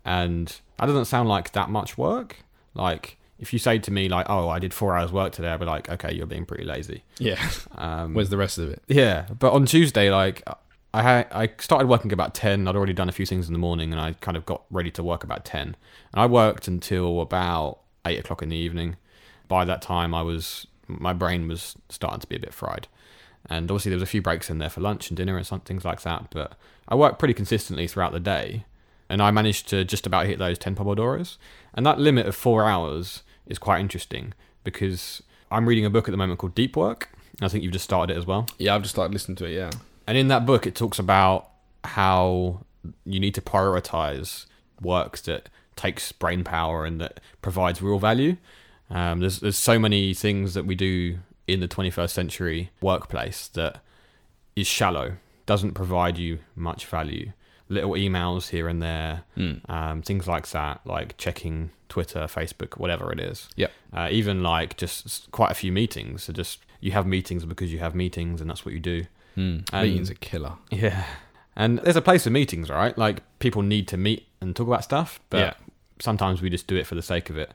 And 0.05 0.47
that 0.79 0.85
doesn't 0.85 1.05
sound 1.05 1.27
like 1.27 1.51
that 1.51 1.69
much 1.69 1.97
work. 1.97 2.37
Like 2.73 3.17
if 3.39 3.53
you 3.53 3.59
say 3.59 3.79
to 3.79 3.91
me 3.91 4.07
like, 4.07 4.27
oh, 4.29 4.49
I 4.49 4.59
did 4.59 4.73
four 4.73 4.95
hours 4.95 5.11
work 5.11 5.33
today, 5.33 5.49
I'd 5.49 5.59
be 5.59 5.65
like, 5.65 5.89
okay, 5.89 6.13
you're 6.13 6.25
being 6.25 6.45
pretty 6.45 6.63
lazy. 6.63 7.03
Yeah. 7.19 7.39
Um, 7.75 8.13
Where's 8.13 8.29
the 8.29 8.37
rest 8.37 8.57
of 8.57 8.69
it? 8.69 8.81
yeah, 8.87 9.27
but 9.37 9.53
on 9.53 9.65
Tuesday, 9.65 10.09
like 10.09 10.43
I 10.93 11.01
had, 11.03 11.27
I 11.31 11.49
started 11.59 11.87
working 11.87 12.11
about 12.13 12.33
ten. 12.33 12.67
I'd 12.67 12.75
already 12.75 12.93
done 12.93 13.09
a 13.09 13.11
few 13.11 13.25
things 13.25 13.47
in 13.47 13.53
the 13.53 13.59
morning, 13.59 13.91
and 13.91 14.01
I 14.01 14.13
kind 14.13 14.37
of 14.37 14.45
got 14.45 14.63
ready 14.71 14.89
to 14.91 15.03
work 15.03 15.23
about 15.23 15.45
ten. 15.45 15.75
And 16.13 16.21
I 16.21 16.25
worked 16.25 16.67
until 16.67 17.21
about 17.21 17.81
eight 18.05 18.19
o'clock 18.19 18.41
in 18.41 18.49
the 18.49 18.55
evening. 18.55 18.95
By 19.47 19.65
that 19.65 19.81
time, 19.81 20.15
I 20.15 20.23
was 20.23 20.65
my 20.87 21.13
brain 21.13 21.47
was 21.47 21.75
starting 21.89 22.19
to 22.19 22.27
be 22.27 22.35
a 22.35 22.39
bit 22.39 22.53
fried, 22.53 22.87
and 23.49 23.69
obviously 23.69 23.89
there 23.89 23.97
was 23.97 24.03
a 24.03 24.11
few 24.11 24.21
breaks 24.21 24.49
in 24.49 24.57
there 24.57 24.69
for 24.69 24.81
lunch 24.81 25.09
and 25.09 25.17
dinner 25.17 25.37
and 25.37 25.45
some 25.45 25.61
things 25.61 25.85
like 25.85 26.01
that. 26.01 26.27
But 26.31 26.57
I 26.87 26.95
worked 26.95 27.19
pretty 27.19 27.33
consistently 27.33 27.87
throughout 27.87 28.13
the 28.13 28.19
day, 28.19 28.65
and 29.09 29.21
I 29.21 29.31
managed 29.31 29.67
to 29.69 29.83
just 29.83 30.05
about 30.05 30.25
hit 30.25 30.39
those 30.39 30.57
ten 30.57 30.75
pomodoros. 30.75 31.37
And 31.73 31.85
that 31.85 31.99
limit 31.99 32.25
of 32.25 32.35
four 32.35 32.65
hours 32.65 33.23
is 33.45 33.57
quite 33.57 33.79
interesting 33.79 34.33
because 34.63 35.21
I'm 35.51 35.67
reading 35.67 35.85
a 35.85 35.89
book 35.89 36.07
at 36.07 36.11
the 36.11 36.17
moment 36.17 36.39
called 36.39 36.55
Deep 36.55 36.75
Work. 36.75 37.09
I 37.41 37.47
think 37.47 37.63
you've 37.63 37.73
just 37.73 37.85
started 37.85 38.15
it 38.15 38.17
as 38.17 38.25
well. 38.25 38.47
Yeah, 38.57 38.75
I've 38.75 38.81
just 38.81 38.95
started 38.95 39.13
listening 39.13 39.35
to 39.37 39.45
it. 39.45 39.53
Yeah. 39.53 39.69
And 40.07 40.17
in 40.17 40.27
that 40.29 40.45
book, 40.45 40.65
it 40.65 40.75
talks 40.75 40.99
about 40.99 41.49
how 41.83 42.65
you 43.05 43.19
need 43.19 43.35
to 43.35 43.41
prioritize 43.41 44.45
works 44.81 45.21
that 45.21 45.49
takes 45.75 46.11
brain 46.11 46.43
power 46.43 46.85
and 46.85 46.99
that 46.99 47.19
provides 47.41 47.81
real 47.81 47.99
value. 47.99 48.37
Um, 48.89 49.19
there's 49.19 49.39
there's 49.39 49.57
so 49.57 49.77
many 49.79 50.13
things 50.13 50.53
that 50.53 50.65
we 50.65 50.75
do 50.75 51.19
in 51.47 51.59
the 51.59 51.67
21st 51.67 52.09
century 52.09 52.71
workplace 52.81 53.47
that 53.49 53.81
is 54.55 54.67
shallow, 54.67 55.13
doesn't 55.45 55.73
provide 55.73 56.17
you 56.17 56.39
much 56.55 56.85
value. 56.85 57.31
little 57.69 57.91
emails 57.91 58.47
here 58.51 58.69
and 58.69 58.81
there, 58.81 59.23
Mm. 59.35 59.69
um, 59.69 60.01
things 60.01 60.25
like 60.25 60.47
that, 60.51 60.79
like 60.85 61.17
checking 61.17 61.69
Twitter, 61.89 62.21
Facebook, 62.21 62.77
whatever 62.77 63.11
it 63.11 63.19
is. 63.19 63.49
Yep. 63.57 63.71
Uh, 63.91 64.07
even 64.09 64.41
like 64.41 64.77
just 64.77 65.29
quite 65.31 65.51
a 65.51 65.53
few 65.53 65.73
meetings. 65.73 66.23
So 66.23 66.31
just 66.31 66.59
you 66.79 66.91
have 66.93 67.05
meetings 67.05 67.43
because 67.43 67.69
you 67.73 67.79
have 67.79 67.93
meetings, 67.93 68.39
and 68.39 68.49
that's 68.49 68.63
what 68.65 68.73
you 68.73 68.79
do. 68.79 69.05
Mm. 69.35 69.67
And- 69.73 69.85
Meetings 69.89 70.09
are 70.09 70.13
killer. 70.15 70.53
Yeah. 70.71 71.03
And 71.57 71.79
there's 71.79 71.97
a 71.97 72.01
place 72.01 72.23
for 72.23 72.29
meetings, 72.29 72.69
right? 72.69 72.97
Like 72.97 73.21
people 73.39 73.61
need 73.63 73.85
to 73.89 73.97
meet 73.97 74.27
and 74.39 74.55
talk 74.55 74.67
about 74.67 74.85
stuff, 74.85 75.19
but 75.29 75.37
Yeah. 75.39 75.53
sometimes 75.99 76.41
we 76.41 76.49
just 76.49 76.67
do 76.67 76.77
it 76.77 76.87
for 76.87 76.95
the 76.95 77.01
sake 77.01 77.29
of 77.29 77.37
it. 77.37 77.51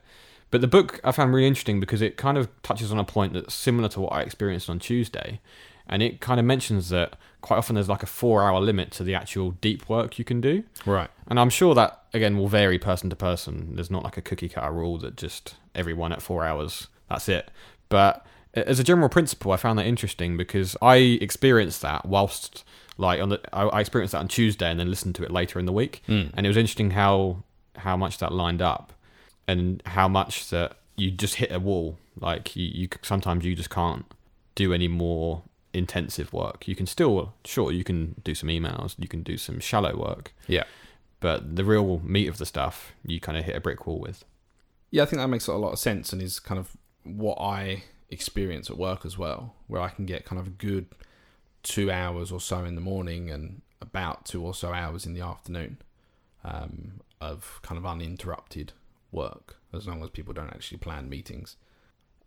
But 0.53 0.61
the 0.61 0.67
book 0.67 1.01
I 1.03 1.11
found 1.11 1.33
really 1.33 1.47
interesting 1.47 1.79
because 1.79 2.03
it 2.03 2.15
kind 2.15 2.37
of 2.37 2.47
touches 2.61 2.91
on 2.91 2.99
a 2.99 3.03
point 3.03 3.33
that's 3.33 3.55
similar 3.55 3.89
to 3.89 4.01
what 4.01 4.13
I 4.13 4.21
experienced 4.21 4.69
on 4.69 4.77
Tuesday. 4.77 5.41
And 5.87 6.03
it 6.03 6.21
kind 6.21 6.39
of 6.39 6.45
mentions 6.45 6.89
that 6.89 7.17
quite 7.41 7.57
often 7.57 7.73
there's 7.73 7.89
like 7.89 8.03
a 8.03 8.05
four 8.05 8.43
hour 8.43 8.61
limit 8.61 8.91
to 8.91 9.03
the 9.03 9.15
actual 9.15 9.55
deep 9.61 9.89
work 9.89 10.19
you 10.19 10.23
can 10.23 10.41
do. 10.41 10.63
Right. 10.85 11.09
And 11.25 11.39
I'm 11.39 11.49
sure 11.49 11.73
that, 11.73 12.03
again, 12.13 12.37
will 12.37 12.47
vary 12.47 12.77
person 12.77 13.09
to 13.09 13.15
person. 13.15 13.73
There's 13.73 13.89
not 13.89 14.03
like 14.03 14.15
a 14.15 14.21
cookie 14.21 14.47
cutter 14.47 14.71
rule 14.71 14.99
that 14.99 15.17
just 15.17 15.55
everyone 15.73 16.13
at 16.13 16.21
four 16.21 16.45
hours, 16.45 16.87
that's 17.09 17.27
it. 17.27 17.49
But 17.89 18.23
as 18.53 18.79
a 18.79 18.83
general 18.83 19.09
principle, 19.09 19.53
I 19.53 19.57
found 19.57 19.79
that 19.79 19.87
interesting 19.87 20.37
because 20.37 20.77
I 20.83 20.97
experienced 21.19 21.81
that 21.81 22.05
whilst, 22.05 22.63
like, 22.99 23.19
on 23.19 23.29
the, 23.29 23.41
I 23.51 23.79
experienced 23.79 24.11
that 24.11 24.19
on 24.19 24.27
Tuesday 24.27 24.69
and 24.69 24.79
then 24.79 24.91
listened 24.91 25.15
to 25.15 25.23
it 25.23 25.31
later 25.31 25.57
in 25.57 25.65
the 25.65 25.73
week. 25.73 26.03
Mm. 26.07 26.29
And 26.35 26.45
it 26.45 26.49
was 26.49 26.57
interesting 26.57 26.91
how 26.91 27.41
how 27.77 27.97
much 27.97 28.19
that 28.19 28.31
lined 28.31 28.61
up 28.61 28.93
and 29.47 29.81
how 29.85 30.07
much 30.07 30.49
that 30.49 30.77
you 30.95 31.11
just 31.11 31.35
hit 31.35 31.51
a 31.51 31.59
wall. 31.59 31.97
Like, 32.19 32.55
you, 32.55 32.65
you 32.65 32.87
sometimes 33.01 33.45
you 33.45 33.55
just 33.55 33.69
can't 33.69 34.05
do 34.55 34.73
any 34.73 34.87
more 34.87 35.43
intensive 35.73 36.31
work. 36.33 36.67
You 36.67 36.75
can 36.75 36.85
still, 36.85 37.33
sure, 37.45 37.71
you 37.71 37.83
can 37.83 38.15
do 38.23 38.35
some 38.35 38.49
emails, 38.49 38.95
you 38.99 39.07
can 39.07 39.23
do 39.23 39.37
some 39.37 39.59
shallow 39.59 39.95
work 39.97 40.31
Yeah. 40.47 40.65
but 41.19 41.55
the 41.55 41.65
real 41.65 41.99
meat 42.03 42.27
of 42.27 42.37
the 42.37 42.45
stuff 42.45 42.93
you 43.05 43.19
kind 43.19 43.37
of 43.37 43.45
hit 43.45 43.55
a 43.55 43.59
brick 43.59 43.87
wall 43.87 43.99
with. 43.99 44.23
Yeah, 44.91 45.01
I 45.03 45.05
think 45.07 45.19
that 45.19 45.27
makes 45.29 45.47
a 45.47 45.53
lot 45.53 45.71
of 45.73 45.79
sense 45.79 46.13
and 46.13 46.21
is 46.21 46.39
kind 46.39 46.59
of 46.59 46.77
what 47.03 47.39
I 47.41 47.83
experience 48.11 48.69
at 48.69 48.77
work 48.77 49.03
as 49.05 49.17
well, 49.17 49.55
where 49.65 49.81
I 49.81 49.89
can 49.89 50.05
get 50.05 50.25
kind 50.25 50.39
of 50.39 50.45
a 50.45 50.51
good 50.51 50.85
two 51.63 51.89
hours 51.89 52.31
or 52.31 52.39
so 52.39 52.63
in 52.65 52.75
the 52.75 52.81
morning 52.81 53.31
and 53.31 53.61
about 53.81 54.25
two 54.25 54.45
or 54.45 54.53
so 54.53 54.71
hours 54.71 55.07
in 55.07 55.13
the 55.15 55.21
afternoon 55.21 55.77
um, 56.43 57.01
of 57.19 57.59
kind 57.63 57.79
of 57.79 57.85
uninterrupted 57.85 58.73
work, 59.13 59.57
as 59.73 59.87
long 59.87 60.03
as 60.03 60.09
people 60.09 60.33
don't 60.33 60.49
actually 60.49 60.77
plan 60.79 61.09
meetings. 61.09 61.55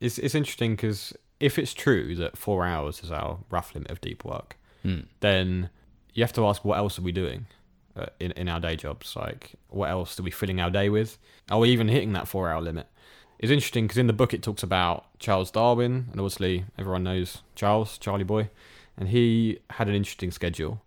It's 0.00 0.18
it's 0.18 0.34
interesting 0.34 0.72
because 0.76 1.14
if 1.40 1.58
it's 1.58 1.74
true 1.74 2.14
that 2.16 2.36
four 2.38 2.64
hours 2.64 3.02
is 3.02 3.10
our 3.10 3.38
rough 3.50 3.74
limit 3.74 3.90
of 3.90 4.00
deep 4.00 4.24
work, 4.24 4.56
Mm. 4.84 5.06
then 5.20 5.70
you 6.14 6.22
have 6.22 6.32
to 6.34 6.46
ask 6.46 6.64
what 6.64 6.78
else 6.78 6.98
are 6.98 7.02
we 7.02 7.12
doing 7.12 7.46
uh, 7.96 8.06
in 8.20 8.30
in 8.32 8.48
our 8.48 8.60
day 8.60 8.76
jobs? 8.76 9.16
Like 9.16 9.54
what 9.68 9.90
else 9.90 10.18
are 10.20 10.22
we 10.22 10.30
filling 10.30 10.60
our 10.60 10.70
day 10.70 10.88
with? 10.88 11.18
Are 11.50 11.58
we 11.58 11.70
even 11.70 11.88
hitting 11.88 12.12
that 12.12 12.28
four 12.28 12.48
hour 12.50 12.60
limit? 12.62 12.86
It's 13.38 13.50
interesting 13.52 13.84
because 13.84 13.98
in 13.98 14.06
the 14.06 14.12
book 14.14 14.32
it 14.32 14.42
talks 14.42 14.62
about 14.62 15.04
Charles 15.18 15.50
Darwin, 15.50 16.08
and 16.10 16.20
obviously 16.20 16.64
everyone 16.78 17.02
knows 17.04 17.42
Charles, 17.54 17.98
Charlie 17.98 18.24
Boy, 18.24 18.48
and 18.96 19.08
he 19.10 19.58
had 19.70 19.88
an 19.88 19.94
interesting 19.94 20.30
schedule. 20.30 20.80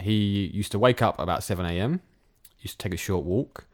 He 0.00 0.50
used 0.54 0.72
to 0.72 0.78
wake 0.78 1.02
up 1.02 1.18
about 1.18 1.42
seven 1.44 1.66
a.m. 1.66 2.00
Used 2.60 2.78
to 2.78 2.88
take 2.88 2.94
a 2.94 3.02
short 3.02 3.24
walk. 3.24 3.66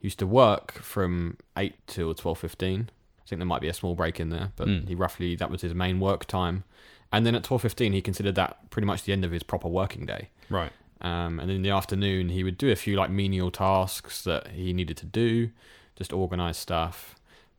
Used 0.00 0.18
to 0.20 0.26
work 0.26 0.72
from 0.74 1.36
eight 1.56 1.74
till 1.86 2.14
twelve 2.14 2.38
fifteen. 2.38 2.90
I 3.18 3.28
think 3.28 3.40
there 3.40 3.46
might 3.46 3.60
be 3.60 3.68
a 3.68 3.74
small 3.74 3.94
break 3.94 4.18
in 4.20 4.30
there, 4.30 4.52
but 4.56 4.68
Mm. 4.68 4.88
he 4.88 4.94
roughly 4.94 5.34
that 5.36 5.50
was 5.50 5.60
his 5.62 5.74
main 5.74 6.00
work 6.00 6.24
time. 6.26 6.64
And 7.12 7.26
then 7.26 7.34
at 7.34 7.42
twelve 7.44 7.62
fifteen, 7.62 7.92
he 7.92 8.00
considered 8.00 8.34
that 8.36 8.70
pretty 8.70 8.86
much 8.86 9.02
the 9.02 9.12
end 9.12 9.24
of 9.24 9.32
his 9.32 9.42
proper 9.42 9.68
working 9.68 10.06
day. 10.06 10.28
Right. 10.48 10.72
Um, 11.00 11.38
and 11.40 11.50
in 11.50 11.62
the 11.62 11.70
afternoon, 11.70 12.28
he 12.30 12.42
would 12.44 12.58
do 12.58 12.70
a 12.70 12.76
few 12.76 12.96
like 12.96 13.10
menial 13.10 13.50
tasks 13.50 14.22
that 14.24 14.48
he 14.48 14.72
needed 14.72 14.96
to 14.98 15.06
do, 15.06 15.50
just 15.96 16.12
organize 16.12 16.56
stuff. 16.56 17.14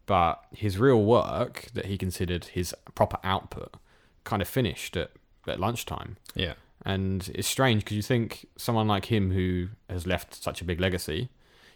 But 0.05 0.43
his 0.51 0.77
real 0.77 1.03
work 1.03 1.67
that 1.73 1.85
he 1.85 1.97
considered 1.97 2.45
his 2.45 2.73
proper 2.95 3.17
output 3.23 3.75
kind 4.23 4.41
of 4.41 4.47
finished 4.47 4.97
at, 4.97 5.11
at 5.47 5.59
lunchtime. 5.59 6.17
Yeah. 6.35 6.53
And 6.85 7.29
it's 7.35 7.47
strange 7.47 7.83
because 7.83 7.95
you 7.97 8.01
think 8.03 8.45
someone 8.57 8.87
like 8.87 9.05
him 9.05 9.31
who 9.31 9.69
has 9.89 10.07
left 10.07 10.33
such 10.35 10.61
a 10.61 10.65
big 10.65 10.79
legacy, 10.79 11.29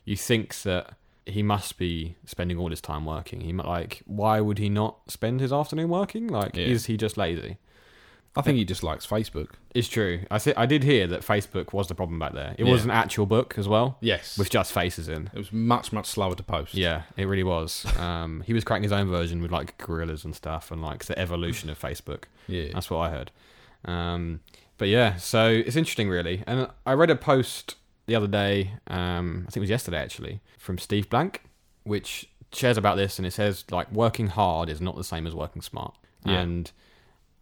you 0.05 0.15
think 0.15 0.53
that 0.63 0.93
he 1.25 1.41
must 1.41 1.77
be 1.77 2.15
spending 2.25 2.57
all 2.57 2.69
his 2.69 2.81
time 2.81 3.05
working. 3.05 3.41
He 3.41 3.53
like, 3.53 4.01
why 4.05 4.41
would 4.41 4.57
he 4.57 4.67
not 4.69 4.97
spend 5.09 5.39
his 5.39 5.53
afternoon 5.53 5.89
working? 5.89 6.27
Like, 6.27 6.55
Yeah. 6.55 6.65
is 6.65 6.87
he 6.87 6.97
just 6.97 7.15
lazy? 7.17 7.57
I 8.35 8.41
think 8.41 8.57
he 8.57 8.65
just 8.65 8.81
likes 8.83 9.05
Facebook. 9.05 9.49
It's 9.75 9.87
true. 9.87 10.21
I 10.31 10.39
th- 10.39 10.57
I 10.57 10.65
did 10.65 10.83
hear 10.83 11.05
that 11.07 11.21
Facebook 11.21 11.71
was 11.71 11.87
the 11.87 11.93
problem 11.95 12.17
back 12.17 12.33
there. 12.33 12.55
It 12.57 12.65
Yeah. 12.65 12.71
was 12.71 12.83
an 12.83 12.89
actual 12.89 13.27
book 13.27 13.53
as 13.59 13.67
well 13.67 13.97
Yes. 14.01 14.37
with 14.39 14.49
just 14.49 14.73
faces 14.73 15.07
in. 15.07 15.29
it 15.33 15.37
was 15.37 15.53
much, 15.53 15.93
much 15.93 16.07
slower 16.07 16.33
to 16.35 16.41
post. 16.43 16.73
Yeah, 16.73 17.03
it 17.15 17.25
really 17.25 17.43
was. 17.43 17.85
Um, 17.99 18.41
he 18.47 18.51
was 18.53 18.63
cracking 18.63 18.83
his 18.83 18.91
own 18.91 19.07
version 19.07 19.39
with 19.41 19.51
like 19.51 19.77
gorillas 19.77 20.25
and 20.25 20.35
stuff, 20.35 20.71
and 20.71 20.81
like 20.81 21.05
the 21.05 21.17
evolution 21.17 21.69
of 21.69 21.79
Facebook. 21.79 22.23
Yeah. 22.47 22.69
That's 22.73 22.89
what 22.89 22.97
I 22.97 23.09
heard. 23.11 23.31
Um, 23.85 24.39
but 24.79 24.87
yeah, 24.87 25.15
so 25.17 25.47
it's 25.47 25.75
interesting, 25.75 26.09
really. 26.09 26.43
And 26.47 26.67
I 26.85 26.93
read 26.93 27.11
a 27.11 27.15
post 27.15 27.75
the 28.05 28.15
other 28.15 28.27
day, 28.27 28.71
um, 28.87 29.45
I 29.47 29.51
think 29.51 29.57
it 29.57 29.61
was 29.61 29.69
yesterday 29.69 29.97
actually, 29.97 30.41
from 30.57 30.77
Steve 30.77 31.09
Blank, 31.09 31.43
which 31.83 32.29
shares 32.51 32.77
about 32.77 32.97
this, 32.97 33.17
and 33.17 33.25
it 33.25 33.31
says 33.31 33.65
like 33.71 33.91
working 33.91 34.27
hard 34.27 34.69
is 34.69 34.81
not 34.81 34.95
the 34.95 35.03
same 35.03 35.25
as 35.27 35.33
working 35.33 35.61
smart. 35.61 35.95
Yeah. 36.25 36.39
And 36.39 36.71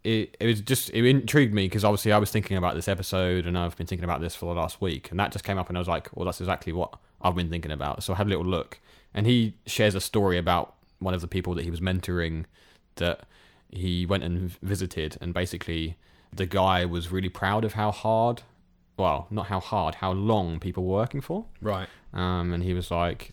it, 0.04 0.36
it 0.40 0.46
was 0.46 0.60
just 0.60 0.90
it 0.90 1.04
intrigued 1.04 1.54
me 1.54 1.66
because 1.66 1.84
obviously 1.84 2.12
I 2.12 2.18
was 2.18 2.30
thinking 2.30 2.56
about 2.56 2.74
this 2.74 2.88
episode 2.88 3.46
and 3.46 3.56
I've 3.56 3.76
been 3.76 3.86
thinking 3.86 4.04
about 4.04 4.20
this 4.20 4.34
for 4.34 4.52
the 4.52 4.60
last 4.60 4.80
week 4.80 5.10
and 5.10 5.20
that 5.20 5.30
just 5.32 5.44
came 5.44 5.58
up 5.58 5.68
and 5.68 5.78
I 5.78 5.80
was 5.80 5.88
like 5.88 6.08
well 6.14 6.26
that's 6.26 6.40
exactly 6.40 6.72
what 6.72 6.96
I've 7.20 7.36
been 7.36 7.50
thinking 7.50 7.70
about 7.70 8.02
so 8.02 8.12
I 8.12 8.16
had 8.16 8.26
a 8.26 8.30
little 8.30 8.44
look 8.44 8.80
and 9.14 9.26
he 9.26 9.54
shares 9.66 9.94
a 9.94 10.00
story 10.00 10.38
about 10.38 10.74
one 10.98 11.14
of 11.14 11.20
the 11.20 11.28
people 11.28 11.54
that 11.54 11.62
he 11.62 11.70
was 11.70 11.80
mentoring 11.80 12.46
that 12.96 13.20
he 13.70 14.04
went 14.04 14.24
and 14.24 14.50
visited 14.60 15.16
and 15.20 15.32
basically 15.32 15.96
the 16.34 16.46
guy 16.46 16.84
was 16.84 17.12
really 17.12 17.28
proud 17.28 17.64
of 17.64 17.74
how 17.74 17.92
hard 17.92 18.42
well 18.96 19.26
not 19.30 19.46
how 19.46 19.60
hard 19.60 19.96
how 19.96 20.12
long 20.12 20.60
people 20.60 20.84
were 20.84 20.96
working 20.98 21.20
for 21.20 21.46
Right. 21.60 21.88
um, 22.12 22.52
and 22.52 22.62
he 22.62 22.74
was 22.74 22.90
like, 22.90 23.32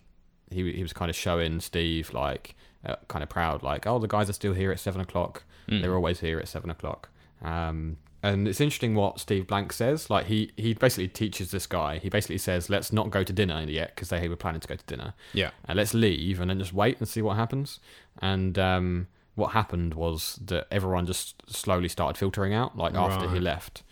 he 0.50 0.72
he 0.72 0.82
was 0.82 0.92
kind 0.92 1.08
of 1.10 1.16
showing 1.16 1.60
Steve 1.60 2.12
like, 2.12 2.54
uh, 2.84 2.96
kind 3.08 3.22
of 3.22 3.28
proud, 3.28 3.62
like, 3.62 3.86
oh, 3.86 3.98
the 3.98 4.08
guys 4.08 4.28
are 4.30 4.32
still 4.34 4.54
here 4.54 4.72
at 4.72 4.80
seven 4.80 5.00
o'clock. 5.00 5.44
Mm. 5.68 5.82
They're 5.82 5.94
always 5.94 6.20
here 6.20 6.38
at 6.38 6.48
seven 6.48 6.70
o'clock. 6.70 7.08
Um, 7.42 7.98
and 8.22 8.46
it's 8.46 8.60
interesting 8.60 8.94
what 8.94 9.18
Steve 9.18 9.46
Blank 9.46 9.72
says. 9.72 10.10
Like 10.10 10.26
he 10.26 10.50
he 10.56 10.74
basically 10.74 11.08
teaches 11.08 11.50
this 11.52 11.66
guy. 11.66 11.98
He 11.98 12.08
basically 12.10 12.38
says, 12.38 12.68
let's 12.68 12.92
not 12.92 13.10
go 13.10 13.22
to 13.24 13.32
dinner 13.32 13.62
yet 13.62 13.94
because 13.94 14.08
they 14.10 14.28
were 14.28 14.36
planning 14.36 14.60
to 14.60 14.68
go 14.68 14.74
to 14.76 14.84
dinner. 14.86 15.14
Yeah. 15.32 15.50
And 15.66 15.76
let's 15.76 15.94
leave 15.94 16.40
and 16.40 16.50
then 16.50 16.58
just 16.58 16.72
wait 16.74 16.98
and 16.98 17.08
see 17.08 17.22
what 17.22 17.36
happens. 17.36 17.80
And 18.20 18.58
um, 18.58 19.06
what 19.36 19.52
happened 19.52 19.94
was 19.94 20.38
that 20.44 20.66
everyone 20.70 21.06
just 21.06 21.42
slowly 21.50 21.88
started 21.88 22.18
filtering 22.18 22.52
out, 22.52 22.76
like 22.76 22.94
after 22.94 23.30
he 23.30 23.40
left. 23.40 23.82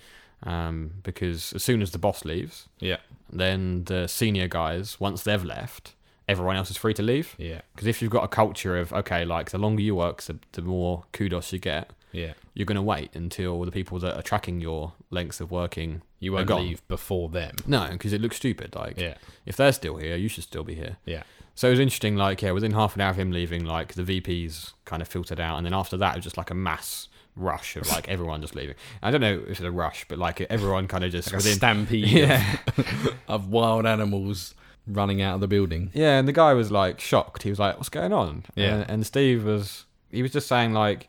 Um, 0.42 0.92
because 1.02 1.52
as 1.52 1.62
soon 1.64 1.82
as 1.82 1.90
the 1.90 1.98
boss 1.98 2.24
leaves, 2.24 2.68
Yeah. 2.80 2.98
then 3.32 3.84
the 3.84 4.06
senior 4.06 4.48
guys, 4.48 5.00
once 5.00 5.22
they've 5.24 5.44
left, 5.44 5.94
everyone 6.28 6.56
else 6.56 6.70
is 6.70 6.76
free 6.76 6.94
to 6.94 7.02
leave. 7.02 7.34
Yeah. 7.38 7.62
Because 7.74 7.88
if 7.88 8.00
you've 8.00 8.10
got 8.12 8.24
a 8.24 8.28
culture 8.28 8.76
of, 8.78 8.92
okay, 8.92 9.24
like 9.24 9.50
the 9.50 9.58
longer 9.58 9.82
you 9.82 9.94
work, 9.96 10.22
the, 10.22 10.38
the 10.52 10.62
more 10.62 11.04
kudos 11.12 11.52
you 11.52 11.58
get, 11.58 11.90
Yeah. 12.12 12.34
you're 12.54 12.66
going 12.66 12.76
to 12.76 12.82
wait 12.82 13.10
until 13.14 13.60
the 13.64 13.72
people 13.72 13.98
that 13.98 14.14
are 14.16 14.22
tracking 14.22 14.60
your 14.60 14.92
lengths 15.10 15.40
of 15.40 15.50
working. 15.50 16.02
You 16.20 16.32
are 16.34 16.36
won't 16.36 16.48
gone. 16.48 16.62
leave 16.68 16.86
before 16.88 17.28
them. 17.28 17.56
No, 17.66 17.88
because 17.90 18.12
it 18.12 18.20
looks 18.20 18.36
stupid. 18.36 18.74
Like, 18.76 18.98
Yeah. 18.98 19.14
if 19.44 19.56
they're 19.56 19.72
still 19.72 19.96
here, 19.96 20.16
you 20.16 20.28
should 20.28 20.44
still 20.44 20.64
be 20.64 20.74
here. 20.74 20.98
Yeah. 21.04 21.24
So 21.54 21.66
it 21.66 21.70
was 21.72 21.80
interesting, 21.80 22.14
like, 22.14 22.40
yeah, 22.42 22.52
within 22.52 22.72
half 22.72 22.94
an 22.94 23.00
hour 23.00 23.10
of 23.10 23.18
him 23.18 23.32
leaving, 23.32 23.64
like, 23.64 23.94
the 23.94 24.04
VPs 24.04 24.74
kind 24.84 25.02
of 25.02 25.08
filtered 25.08 25.40
out. 25.40 25.56
And 25.56 25.66
then 25.66 25.74
after 25.74 25.96
that, 25.96 26.12
it 26.14 26.18
was 26.18 26.24
just 26.24 26.36
like 26.36 26.50
a 26.50 26.54
mass 26.54 27.08
rush 27.38 27.76
of, 27.76 27.88
like, 27.88 28.08
everyone 28.08 28.40
just 28.42 28.54
leaving. 28.54 28.74
I 29.02 29.10
don't 29.10 29.20
know 29.20 29.40
if 29.44 29.50
it's 29.50 29.60
a 29.60 29.70
rush, 29.70 30.04
but, 30.08 30.18
like, 30.18 30.40
everyone 30.42 30.88
kind 30.88 31.04
of 31.04 31.12
just 31.12 31.28
Like 31.28 31.36
within. 31.38 31.54
stampede 31.54 32.08
Yeah. 32.08 32.56
of, 32.76 33.14
of 33.28 33.48
wild 33.48 33.86
animals 33.86 34.54
running 34.86 35.20
out 35.22 35.34
of 35.36 35.40
the 35.40 35.48
building. 35.48 35.90
Yeah, 35.94 36.18
and 36.18 36.26
the 36.26 36.32
guy 36.32 36.54
was 36.54 36.70
like 36.70 36.98
shocked. 37.00 37.42
He 37.42 37.50
was 37.50 37.58
like, 37.58 37.76
"What's 37.76 37.90
going 37.90 38.12
on?" 38.12 38.44
Yeah. 38.54 38.76
and, 38.76 38.90
and 38.90 39.06
Steve 39.06 39.44
was 39.44 39.84
he 40.10 40.22
was 40.22 40.32
just 40.32 40.48
saying 40.48 40.72
like, 40.72 41.08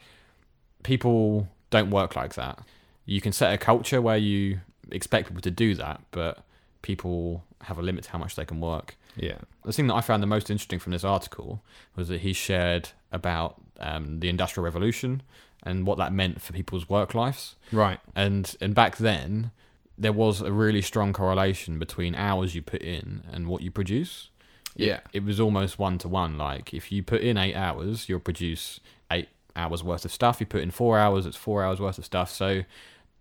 people 0.83 1.47
don't 1.69 1.89
work 1.89 2.15
like 2.15 2.33
that. 2.35 2.59
You 3.05 3.21
can 3.21 3.31
set 3.31 3.53
a 3.53 3.57
culture 3.57 4.01
where 4.01 4.17
you 4.17 4.59
expect 4.91 5.27
people 5.27 5.41
to 5.41 5.51
do 5.51 5.75
that, 5.75 6.01
but 6.11 6.43
people 6.81 7.43
have 7.63 7.77
a 7.77 7.81
limit 7.81 8.03
to 8.05 8.11
how 8.11 8.17
much 8.19 8.35
they 8.35 8.45
can 8.45 8.59
work. 8.59 8.95
Yeah. 9.15 9.37
The 9.65 9.73
thing 9.73 9.87
that 9.87 9.95
I 9.95 10.01
found 10.01 10.23
the 10.23 10.27
most 10.27 10.49
interesting 10.49 10.79
from 10.79 10.91
this 10.91 11.03
article 11.03 11.61
was 11.95 12.07
that 12.09 12.21
he 12.21 12.33
shared 12.33 12.89
about 13.11 13.61
um, 13.79 14.19
the 14.19 14.29
Industrial 14.29 14.63
Revolution 14.63 15.21
and 15.63 15.85
what 15.85 15.97
that 15.97 16.13
meant 16.13 16.41
for 16.41 16.53
people's 16.53 16.87
work 16.89 17.13
lives. 17.13 17.55
Right. 17.71 17.99
And 18.15 18.55
and 18.61 18.73
back 18.75 18.97
then, 18.97 19.51
there 19.97 20.13
was 20.13 20.41
a 20.41 20.51
really 20.51 20.81
strong 20.81 21.13
correlation 21.13 21.79
between 21.79 22.15
hours 22.15 22.55
you 22.55 22.61
put 22.61 22.81
in 22.81 23.23
and 23.31 23.47
what 23.47 23.61
you 23.61 23.71
produce. 23.71 24.29
It- 24.75 24.87
Yeah. 24.87 24.99
it, 25.13 25.23
was 25.23 25.39
almost 25.39 25.77
one 25.79 25.97
to 25.99 26.07
one. 26.07 26.37
Like 26.37 26.73
if 26.73 26.91
you 26.91 27.03
put 27.03 27.21
in 27.21 27.37
eight 27.37 27.55
hours, 27.55 28.07
you'll 28.07 28.19
produce 28.21 28.79
eight 29.11 29.27
hours 29.55 29.83
worth 29.83 30.05
of 30.05 30.11
stuff. 30.13 30.39
You 30.39 30.45
put 30.45 30.61
in 30.61 30.71
four 30.71 30.97
hours, 30.97 31.25
it's 31.25 31.35
four 31.37 31.63
hours 31.63 31.79
worth 31.81 31.97
of 31.97 32.05
stuff. 32.05 32.31
So 32.31 32.63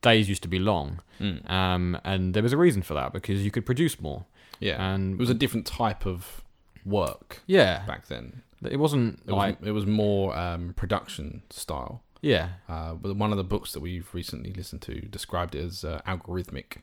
days 0.03 0.29
used 0.29 0.43
to 0.43 0.49
be 0.49 0.61
long, 0.61 1.01
Mm. 1.21 1.51
um, 1.51 1.99
and 2.05 2.33
there 2.35 2.43
was 2.45 2.53
a 2.53 2.57
reason 2.57 2.83
for 2.83 2.95
that 2.95 3.13
because 3.13 3.45
you 3.45 3.51
could 3.51 3.67
produce 3.67 4.01
more. 4.01 4.27
Yeah. 4.61 4.77
And 4.93 5.15
It 5.15 5.19
was 5.19 5.31
a 5.31 5.35
different 5.35 5.67
type 5.67 6.07
of 6.07 6.43
work 6.85 7.43
yeah, 7.47 7.85
back 7.87 8.07
then. 8.07 8.43
it 8.65 8.77
wasn't 8.79 9.21
It 9.27 9.33
like 9.33 9.59
was, 9.61 9.69
it 9.69 9.73
was 9.73 9.87
more 9.87 10.37
um, 10.39 10.73
production 10.75 11.43
style. 11.51 12.03
Yeah, 12.21 12.49
Uh, 12.69 12.95
but 12.95 13.15
one 13.17 13.31
of 13.31 13.39
the 13.39 13.45
books 13.45 13.73
that 13.73 13.81
we've 13.81 14.09
recently 14.13 14.53
listened 14.53 14.83
to 14.83 15.01
described 15.03 15.55
it 15.55 15.65
as 15.65 15.85
uh, 15.85 16.01
algorithmic. 16.07 16.79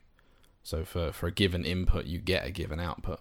So 0.64 0.86
for, 0.86 1.12
for 1.12 1.28
a 1.28 1.32
given 1.32 1.64
input, 1.66 2.06
you 2.06 2.20
get 2.20 2.46
a 2.46 2.52
given 2.52 2.80
output, 2.80 3.20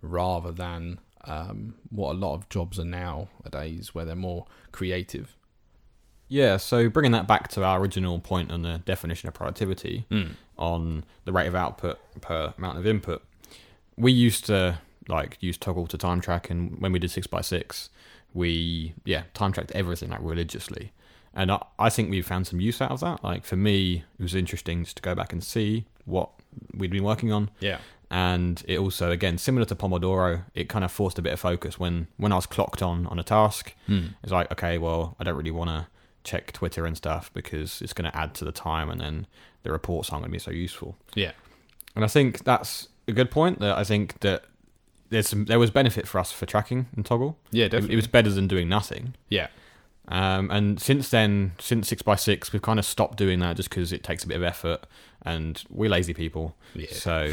rather 0.00 0.50
than 0.52 0.98
um, 1.24 1.74
what 1.90 2.10
a 2.16 2.18
lot 2.18 2.34
of 2.34 2.48
jobs 2.48 2.78
are 2.80 2.84
nowadays, 2.84 3.94
where 3.94 4.04
they're 4.04 4.16
more 4.16 4.46
creative. 4.72 5.36
yeah. 6.28 6.56
So 6.56 6.88
bringing 6.88 7.12
that 7.12 7.26
back 7.28 7.48
to 7.48 7.62
our 7.64 7.80
original 7.80 8.18
point 8.18 8.50
on 8.50 8.62
the 8.62 8.78
definition 8.84 9.28
of 9.28 9.34
productivity, 9.34 10.04
Mm. 10.10 10.30
on 10.58 11.04
the 11.24 11.32
rate 11.32 11.46
of 11.46 11.54
output 11.54 11.98
per 12.20 12.52
amount 12.58 12.78
of 12.78 12.86
input. 12.86 13.22
We 13.96 14.10
used 14.12 14.46
to 14.46 14.80
like 15.08 15.36
use 15.40 15.56
Toggl 15.58 15.88
to 15.88 15.98
time 15.98 16.20
track, 16.20 16.50
and 16.50 16.80
when 16.80 16.90
we 16.92 16.98
did 16.98 17.10
six 17.10 17.26
by 17.26 17.40
six, 17.42 17.88
we 18.34 18.94
yeah 19.04 19.24
time 19.34 19.52
tracked 19.52 19.70
everything 19.72 20.10
like 20.10 20.20
religiously, 20.22 20.92
and 21.34 21.50
I, 21.50 21.62
I 21.78 21.90
think 21.90 22.10
we 22.10 22.22
found 22.22 22.46
some 22.46 22.60
use 22.60 22.80
out 22.80 22.90
of 22.90 23.00
that. 23.00 23.22
Like 23.24 23.44
for 23.44 23.56
me, 23.56 24.04
it 24.18 24.22
was 24.22 24.34
interesting 24.34 24.84
just 24.84 24.96
to 24.96 25.02
go 25.02 25.14
back 25.14 25.32
and 25.32 25.42
see 25.42 25.86
what 26.04 26.30
we'd 26.74 26.90
been 26.90 27.04
working 27.04 27.32
on, 27.32 27.50
Yeah. 27.60 27.78
and 28.10 28.62
it 28.68 28.78
also 28.78 29.10
again 29.10 29.38
similar 29.38 29.64
to 29.66 29.74
Pomodoro, 29.74 30.42
it 30.54 30.68
kind 30.68 30.84
of 30.84 30.92
forced 30.92 31.18
a 31.18 31.22
bit 31.22 31.32
of 31.32 31.40
focus 31.40 31.78
when 31.78 32.08
when 32.16 32.32
I 32.32 32.36
was 32.36 32.46
clocked 32.46 32.82
on 32.82 33.06
on 33.06 33.18
a 33.18 33.22
task. 33.24 33.74
Mm. 33.88 34.14
It's 34.22 34.32
like 34.32 34.50
okay, 34.52 34.78
well 34.78 35.16
I 35.20 35.24
don't 35.24 35.36
really 35.36 35.50
want 35.50 35.70
to 35.70 35.86
check 36.24 36.52
Twitter 36.52 36.86
and 36.86 36.96
stuff 36.96 37.30
because 37.34 37.82
it's 37.82 37.92
going 37.92 38.10
to 38.10 38.16
add 38.16 38.34
to 38.34 38.44
the 38.44 38.52
time, 38.52 38.90
and 38.90 39.00
then 39.00 39.26
the 39.62 39.72
reports 39.72 40.10
aren't 40.10 40.22
going 40.22 40.30
to 40.30 40.36
be 40.36 40.38
so 40.38 40.50
useful. 40.50 40.96
Yeah. 41.14 41.32
And 41.96 42.04
I 42.04 42.08
think 42.08 42.44
that's 42.44 42.88
a 43.08 43.12
good 43.12 43.30
point. 43.30 43.58
That 43.60 43.76
I 43.76 43.84
think 43.84 44.20
that 44.20 44.44
there's 45.10 45.28
some, 45.28 45.44
there 45.46 45.58
was 45.58 45.70
benefit 45.70 46.06
for 46.08 46.18
us 46.18 46.32
for 46.32 46.46
tracking 46.46 46.86
and 46.96 47.04
Toggl. 47.04 47.34
Yeah, 47.50 47.66
It, 47.66 47.68
definitely. 47.70 47.94
it 47.94 47.96
was 47.96 48.06
better 48.06 48.30
than 48.30 48.46
doing 48.48 48.68
nothing. 48.68 49.14
yeah. 49.28 49.48
Um, 50.12 50.50
and 50.50 50.78
since 50.78 51.08
then, 51.08 51.52
since 51.58 51.88
six 51.88 52.02
by 52.02 52.16
six, 52.16 52.52
we've 52.52 52.60
kind 52.60 52.78
of 52.78 52.84
stopped 52.84 53.16
doing 53.16 53.38
that 53.38 53.56
just 53.56 53.70
because 53.70 53.94
it 53.94 54.04
takes 54.04 54.22
a 54.22 54.28
bit 54.28 54.36
of 54.36 54.42
effort, 54.42 54.84
and 55.22 55.64
we're 55.70 55.88
lazy 55.88 56.12
people. 56.12 56.54
Yeah. 56.74 56.92
So 56.92 57.32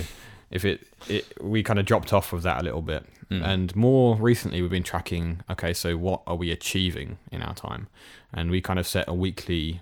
if 0.50 0.64
it, 0.64 0.88
it 1.10 1.26
we 1.44 1.62
kind 1.62 1.78
of 1.78 1.86
dropped 1.86 2.14
off 2.14 2.32
of 2.32 2.42
that 2.44 2.62
a 2.62 2.64
little 2.64 2.82
bit. 2.82 3.04
Mm. 3.30 3.46
And 3.46 3.76
more 3.76 4.16
recently, 4.16 4.62
we've 4.62 4.72
been 4.72 4.84
tracking. 4.84 5.42
Okay, 5.50 5.74
so 5.74 5.98
what 5.98 6.22
are 6.26 6.38
we 6.38 6.52
achieving 6.52 7.18
in 7.34 7.42
our 7.42 7.54
time? 7.54 7.88
And 8.34 8.50
we 8.50 8.62
kind 8.62 8.80
of 8.80 8.88
set 8.88 9.10
a 9.10 9.14
weekly. 9.14 9.82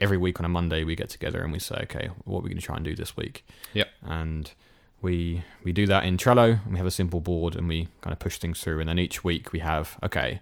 Every 0.00 0.16
week 0.16 0.38
on 0.38 0.46
a 0.46 0.48
Monday, 0.48 0.82
we 0.82 0.96
get 0.96 1.10
together 1.10 1.42
and 1.42 1.52
we 1.52 1.58
say, 1.58 1.76
okay, 1.82 2.08
what 2.24 2.38
are 2.38 2.42
we 2.42 2.48
going 2.48 2.58
to 2.58 2.64
try 2.64 2.76
and 2.76 2.84
do 2.84 2.94
this 2.94 3.18
week? 3.18 3.46
Yep. 3.74 3.88
And 4.02 4.50
we 5.02 5.44
we 5.62 5.72
do 5.72 5.86
that 5.86 6.04
in 6.04 6.16
Trello. 6.18 6.62
And 6.64 6.72
we 6.72 6.78
have 6.78 6.86
a 6.86 6.90
simple 6.90 7.20
board 7.20 7.56
and 7.56 7.68
we 7.68 7.88
kind 8.02 8.12
of 8.12 8.18
push 8.18 8.38
things 8.38 8.60
through. 8.60 8.80
And 8.80 8.88
then 8.88 8.98
each 8.98 9.24
week 9.24 9.52
we 9.52 9.60
have 9.60 9.98
okay, 10.02 10.40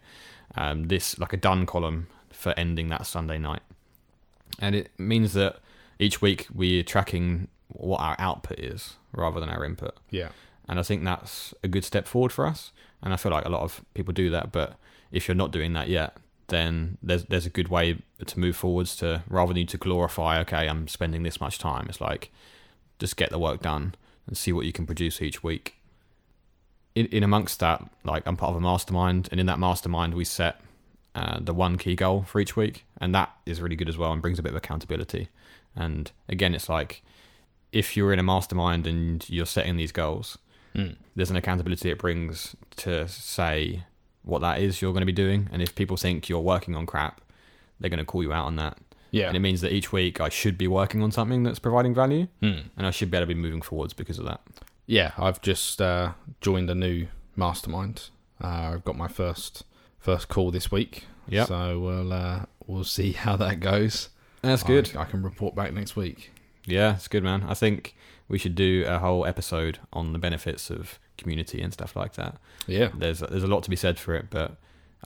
um, 0.57 0.85
this 0.85 1.19
like 1.19 1.33
a 1.33 1.37
done 1.37 1.67
column 1.67 2.09
for 2.31 2.55
ending 2.57 2.89
that 2.89 3.07
Sunday 3.07 3.39
night, 3.39 3.63
and 4.59 4.75
it 4.75 4.91
means 4.99 5.33
that 5.35 5.57
each 5.99 6.21
week 6.21 6.47
we're 6.53 6.83
tracking 6.83 7.49
what 7.69 8.01
our 8.01 8.17
output 8.19 8.59
is 8.59 8.97
rather 9.13 9.41
than 9.41 9.49
our 9.49 9.65
input. 9.65 9.97
Yeah. 10.11 10.29
And 10.69 10.79
I 10.79 10.83
think 10.83 11.05
that's 11.05 11.55
a 11.63 11.69
good 11.69 11.85
step 11.85 12.07
forward 12.07 12.33
for 12.33 12.47
us. 12.47 12.73
And 13.03 13.13
I 13.13 13.17
feel 13.17 13.33
like 13.33 13.45
a 13.45 13.51
lot 13.51 13.63
of 13.63 13.83
people 13.95 14.13
do 14.13 14.31
that, 14.31 14.53
but 14.53 14.77
if 15.11 15.27
you're 15.27 15.35
not 15.35 15.51
doing 15.51 15.73
that 15.73 15.89
yet, 15.89 16.17
then 16.49 16.99
there's 17.03 17.25
there's 17.25 17.47
a 17.47 17.51
good 17.51 17.69
way 17.69 17.99
to 18.25 18.39
move 18.39 18.57
forwards 18.57 18.95
to 18.97 19.23
rather 19.29 19.55
than 19.55 19.67
to 19.67 19.79
glorify, 19.79 20.39
okay, 20.41 20.69
I'm 20.69 20.87
spending 20.87 21.23
this 21.23 21.41
much 21.41 21.59
time. 21.59 21.87
It's 21.89 22.01
like 22.01 22.31
just 22.99 23.17
get 23.17 23.31
the 23.31 23.39
work 23.39 23.63
done 23.63 23.95
and 24.27 24.37
see 24.37 24.53
what 24.53 24.67
you 24.67 24.73
can 24.73 24.87
produce 24.87 25.21
each 25.21 25.43
week. 25.43 25.77
In, 26.95 27.07
in 27.07 27.23
amongst 27.23 27.61
that, 27.61 27.83
like 28.05 28.23
I'm 28.27 28.37
part 28.37 28.51
of 28.51 28.57
a 28.57 28.61
mastermind, 28.61 29.29
and 29.31 29.41
in 29.41 29.47
that 29.47 29.59
mastermind 29.59 30.15
we 30.15 30.25
set 30.25 30.61
uh, 31.15 31.39
the 31.41 31.55
one 31.55 31.79
key 31.79 31.95
goal 31.95 32.23
for 32.23 32.41
each 32.41 32.57
week, 32.57 32.85
and 33.01 33.15
that 33.15 33.31
is 33.47 33.61
really 33.61 33.77
good 33.77 33.89
as 33.89 33.97
well 33.99 34.13
and 34.13 34.21
brings 34.21 34.39
a 34.39 34.43
bit 34.43 34.51
of 34.53 34.57
accountability. 34.57 35.29
And 35.75 36.11
again, 36.29 36.55
it's 36.55 36.69
like 36.69 37.03
if 37.73 37.97
you're 37.97 38.13
in 38.13 38.19
a 38.19 38.23
mastermind 38.23 38.87
and 38.87 39.29
you're 39.31 39.47
setting 39.47 39.77
these 39.77 39.93
goals, 39.93 40.39
Mm. 40.75 40.97
there's 41.15 41.29
an 41.31 41.37
accountability 41.37 41.91
it 41.91 41.99
brings 41.99 42.57
to 42.77 43.07
say 43.07 43.85
what 44.23 44.38
that 44.40 44.59
is 44.59 44.81
you're 44.81 44.93
going 44.95 45.03
to 45.03 45.07
be 45.07 45.12
doing. 45.12 45.51
And 45.53 45.61
if 45.61 45.75
people 45.75 45.99
think 45.99 46.31
you're 46.31 46.40
working 46.40 46.75
on 46.75 46.87
crap, 46.87 47.21
they're 47.79 47.90
going 47.90 47.99
to 47.99 48.07
call 48.07 48.23
you 48.23 48.33
out 48.33 48.47
on 48.47 48.57
that. 48.57 48.79
Yeah. 49.11 49.27
And 49.29 49.37
it 49.37 49.40
means 49.40 49.61
that 49.61 49.73
each 49.75 49.93
week 49.93 50.19
I 50.19 50.31
should 50.31 50.57
be 50.57 50.66
working 50.66 51.03
on 51.03 51.12
something 51.12 51.43
that's 51.43 51.59
providing 51.59 51.95
value, 51.95 52.27
Mm. 52.43 52.71
and 52.77 52.87
I 52.87 52.90
should 52.90 53.11
be 53.11 53.19
able 53.19 53.27
to 53.27 53.35
be 53.35 53.38
moving 53.40 53.61
forwards 53.61 53.93
because 53.93 54.19
of 54.19 54.25
that. 54.25 54.40
Yeah, 54.87 55.12
I've 55.16 55.40
just 55.40 55.81
uh, 55.81 56.12
joined 56.40 56.71
a 56.71 56.75
new 56.75 57.07
mastermind. 57.37 58.11
Uh, 58.42 58.73
I've 58.75 58.85
got 58.85 58.97
my 58.97 59.09
first 59.09 59.64
first 59.99 60.29
call 60.29 60.51
this 60.51 60.71
week. 60.71 61.07
Yep. 61.29 61.49
So 61.49 61.81
we'll 61.81 62.12
uh, 62.12 62.45
we'll 62.66 62.85
see 62.85 63.12
how 63.25 63.37
that 63.37 63.61
goes. 63.61 64.09
That's 64.42 64.62
good. 64.62 64.97
I, 64.97 65.03
I 65.03 65.05
can 65.05 65.23
report 65.23 65.55
back 65.55 65.73
next 65.73 65.95
week. 65.95 66.33
Yeah, 66.66 66.97
it's 66.97 67.09
good, 67.09 67.23
man. 67.23 67.45
I 67.45 67.55
think 67.55 67.95
we 68.29 68.38
should 68.38 68.55
do 68.55 68.85
a 68.87 68.99
whole 68.99 69.27
episode 69.27 69.79
on 69.92 70.12
the 70.12 70.18
benefits 70.18 70.71
of 70.71 70.99
community 71.16 71.61
and 71.61 71.73
stuff 71.73 71.95
like 71.95 72.14
that. 72.14 72.38
Yeah. 72.66 72.90
There's 72.95 73.21
there's 73.21 73.45
a 73.45 73.49
lot 73.49 73.62
to 73.64 73.71
be 73.71 73.77
said 73.77 73.99
for 73.99 74.14
it, 74.14 74.27
but 74.31 74.57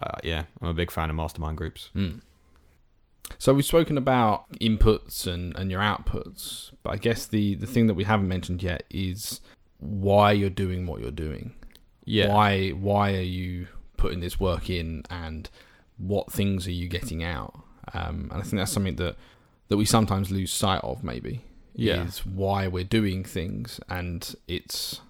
uh, 0.03 0.19
yeah, 0.23 0.45
I'm 0.61 0.69
a 0.69 0.75
big 0.75 0.91
fan 0.91 1.11
of 1.11 1.17
mastermind 1.17 1.57
groups. 1.57 1.91
Mm. 1.95 2.21
So 3.39 3.53
we've 3.53 3.65
spoken 3.65 3.99
about 3.99 4.51
inputs 4.61 5.27
and, 5.27 5.57
and 5.57 5.71
your 5.71 5.81
outputs, 5.81 6.71
but 6.83 6.91
I 6.91 6.97
guess 6.97 7.27
the, 7.27 7.57
the 7.57 7.67
thing 7.67 7.89
that 7.89 7.95
we 7.95 8.05
haven't 8.05 8.29
mentioned 8.29 8.62
yet 8.62 8.85
is 8.89 9.41
why 9.79 10.33
you're 10.33 10.51
doing 10.51 10.87
what 10.87 11.01
you're 11.01 11.11
doing. 11.11 11.55
Yeah, 12.05 12.33
Why 12.33 12.71
why 12.71 13.15
are 13.15 13.21
you 13.21 13.67
putting 13.97 14.21
this 14.21 14.39
work 14.39 14.71
in 14.71 15.03
and 15.11 15.51
what 15.99 16.33
things 16.33 16.67
are 16.67 16.73
you 16.73 16.89
getting 16.89 17.25
out? 17.25 17.62
Um, 17.93 18.29
and 18.33 18.41
I 18.41 18.43
think 18.43 18.57
that's 18.57 18.73
something 18.73 18.97
that, 18.97 19.17
that 19.69 19.77
we 19.77 19.85
sometimes 19.85 20.31
lose 20.31 20.53
sight 20.53 20.83
of 20.85 21.03
maybe. 21.03 21.43
Yeah. 21.75 22.05
Is 22.05 22.25
why 22.25 22.69
we're 22.69 22.85
doing 22.85 23.25
things 23.25 23.81
and 23.89 24.35
it's 24.49 25.01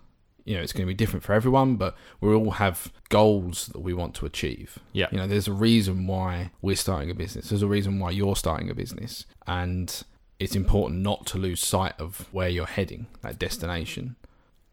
you 0.46 0.55
know, 0.55 0.62
it's 0.62 0.72
going 0.72 0.87
to 0.87 0.87
be 0.87 0.94
different 0.94 1.24
for 1.24 1.33
everyone, 1.33 1.74
but 1.74 1.96
we 2.20 2.33
all 2.33 2.52
have 2.52 2.92
goals 3.09 3.66
that 3.66 3.81
we 3.81 3.92
want 3.92 4.14
to 4.14 4.26
achieve. 4.26 4.79
Yeah. 4.92 5.09
You 5.11 5.18
know, 5.18 5.26
there's 5.26 5.48
a 5.48 5.52
reason 5.52 6.07
why 6.07 6.52
we're 6.62 6.76
starting 6.76 7.11
a 7.11 7.14
business. 7.14 7.48
There's 7.48 7.62
a 7.62 7.66
reason 7.66 7.98
why 7.98 8.12
you're 8.12 8.37
starting 8.37 8.70
a 8.70 8.74
business. 8.74 9.26
And 9.48 10.05
it's 10.38 10.55
important 10.55 11.00
not 11.00 11.26
to 11.26 11.38
lose 11.38 11.61
sight 11.61 11.94
of 11.98 12.29
where 12.31 12.48
you're 12.48 12.64
heading, 12.66 13.09
that 13.22 13.40
destination. 13.40 14.14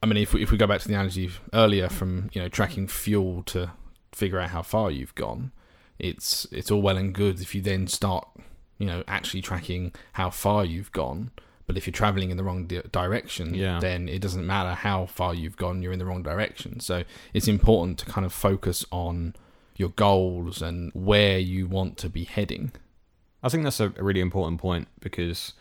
I 0.04 0.06
mean, 0.06 0.18
if 0.18 0.34
we, 0.34 0.44
if 0.44 0.52
we 0.52 0.58
go 0.58 0.68
back 0.68 0.82
to 0.82 0.88
the 0.88 0.94
analogy 0.96 1.32
earlier 1.54 1.88
from, 1.88 2.30
you 2.34 2.42
know, 2.42 2.50
tracking 2.50 2.88
fuel 2.88 3.42
to 3.44 3.72
figure 4.12 4.38
out 4.40 4.50
how 4.50 4.62
far 4.62 4.92
you've 4.92 5.16
gone, 5.16 5.52
it's 5.98 6.46
it's 6.52 6.70
all 6.70 6.82
well 6.82 6.98
and 6.98 7.14
good 7.14 7.40
if 7.40 7.56
you 7.56 7.62
then 7.62 7.88
start, 7.88 8.28
you 8.78 8.86
know, 8.86 9.04
actually 9.08 9.42
tracking 9.42 9.94
how 10.14 10.30
far 10.30 10.66
you've 10.66 10.92
gone. 10.92 11.32
But 11.66 11.78
if 11.78 11.88
you're 11.88 11.94
traveling 11.94 12.30
in 12.32 12.36
the 12.36 12.44
wrong 12.44 12.66
di- 12.68 12.82
direction, 12.92 13.54
Yeah. 13.54 13.80
then 13.80 14.10
it 14.10 14.20
doesn't 14.22 14.46
matter 14.46 14.74
how 14.74 15.06
far 15.06 15.34
you've 15.34 15.56
gone, 15.56 15.82
you're 15.82 15.94
in 15.94 16.00
the 16.00 16.06
wrong 16.06 16.22
direction. 16.22 16.82
So 16.82 17.06
it's 17.34 17.48
important 17.48 17.98
to 18.00 18.06
kind 18.06 18.26
of 18.26 18.34
focus 18.34 18.86
on 18.92 19.34
your 19.78 19.90
goals 19.90 20.62
and 20.62 20.92
where 20.94 21.40
you 21.40 21.66
want 21.68 21.98
to 22.00 22.10
be 22.10 22.26
heading. 22.26 22.74
I 23.42 23.48
think 23.50 23.64
that's 23.64 23.80
a 23.80 23.90
really 23.90 24.20
important 24.20 24.60
point 24.60 24.90
because 25.00 25.54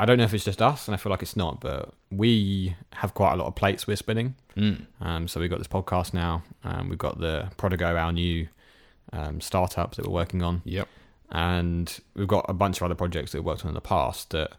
I 0.00 0.06
don't 0.06 0.18
know 0.18 0.24
if 0.24 0.34
it's 0.34 0.44
just 0.44 0.60
us, 0.60 0.88
and 0.88 0.94
I 0.94 0.98
feel 0.98 1.10
like 1.10 1.22
it's 1.22 1.36
not, 1.36 1.60
but 1.60 1.94
we 2.10 2.74
have 2.94 3.14
quite 3.14 3.32
a 3.32 3.36
lot 3.36 3.46
of 3.46 3.54
plates 3.54 3.86
we're 3.86 3.96
spinning. 3.96 4.34
Mm. 4.56 4.86
Um, 5.00 5.28
so 5.28 5.38
we've 5.40 5.50
got 5.50 5.58
this 5.58 5.68
podcast 5.68 6.12
now, 6.12 6.42
um, 6.64 6.88
we've 6.88 6.98
got 6.98 7.20
the 7.20 7.50
Prodigo, 7.56 7.96
our 7.98 8.12
new 8.12 8.48
um, 9.12 9.40
startup 9.40 9.94
that 9.94 10.06
we're 10.06 10.12
working 10.12 10.42
on, 10.42 10.62
Yep. 10.64 10.88
and 11.30 12.00
we've 12.14 12.26
got 12.28 12.44
a 12.48 12.52
bunch 12.54 12.78
of 12.78 12.82
other 12.84 12.94
projects 12.94 13.32
that 13.32 13.38
we've 13.38 13.46
worked 13.46 13.62
on 13.64 13.68
in 13.68 13.74
the 13.74 13.80
past 13.80 14.30
that 14.30 14.52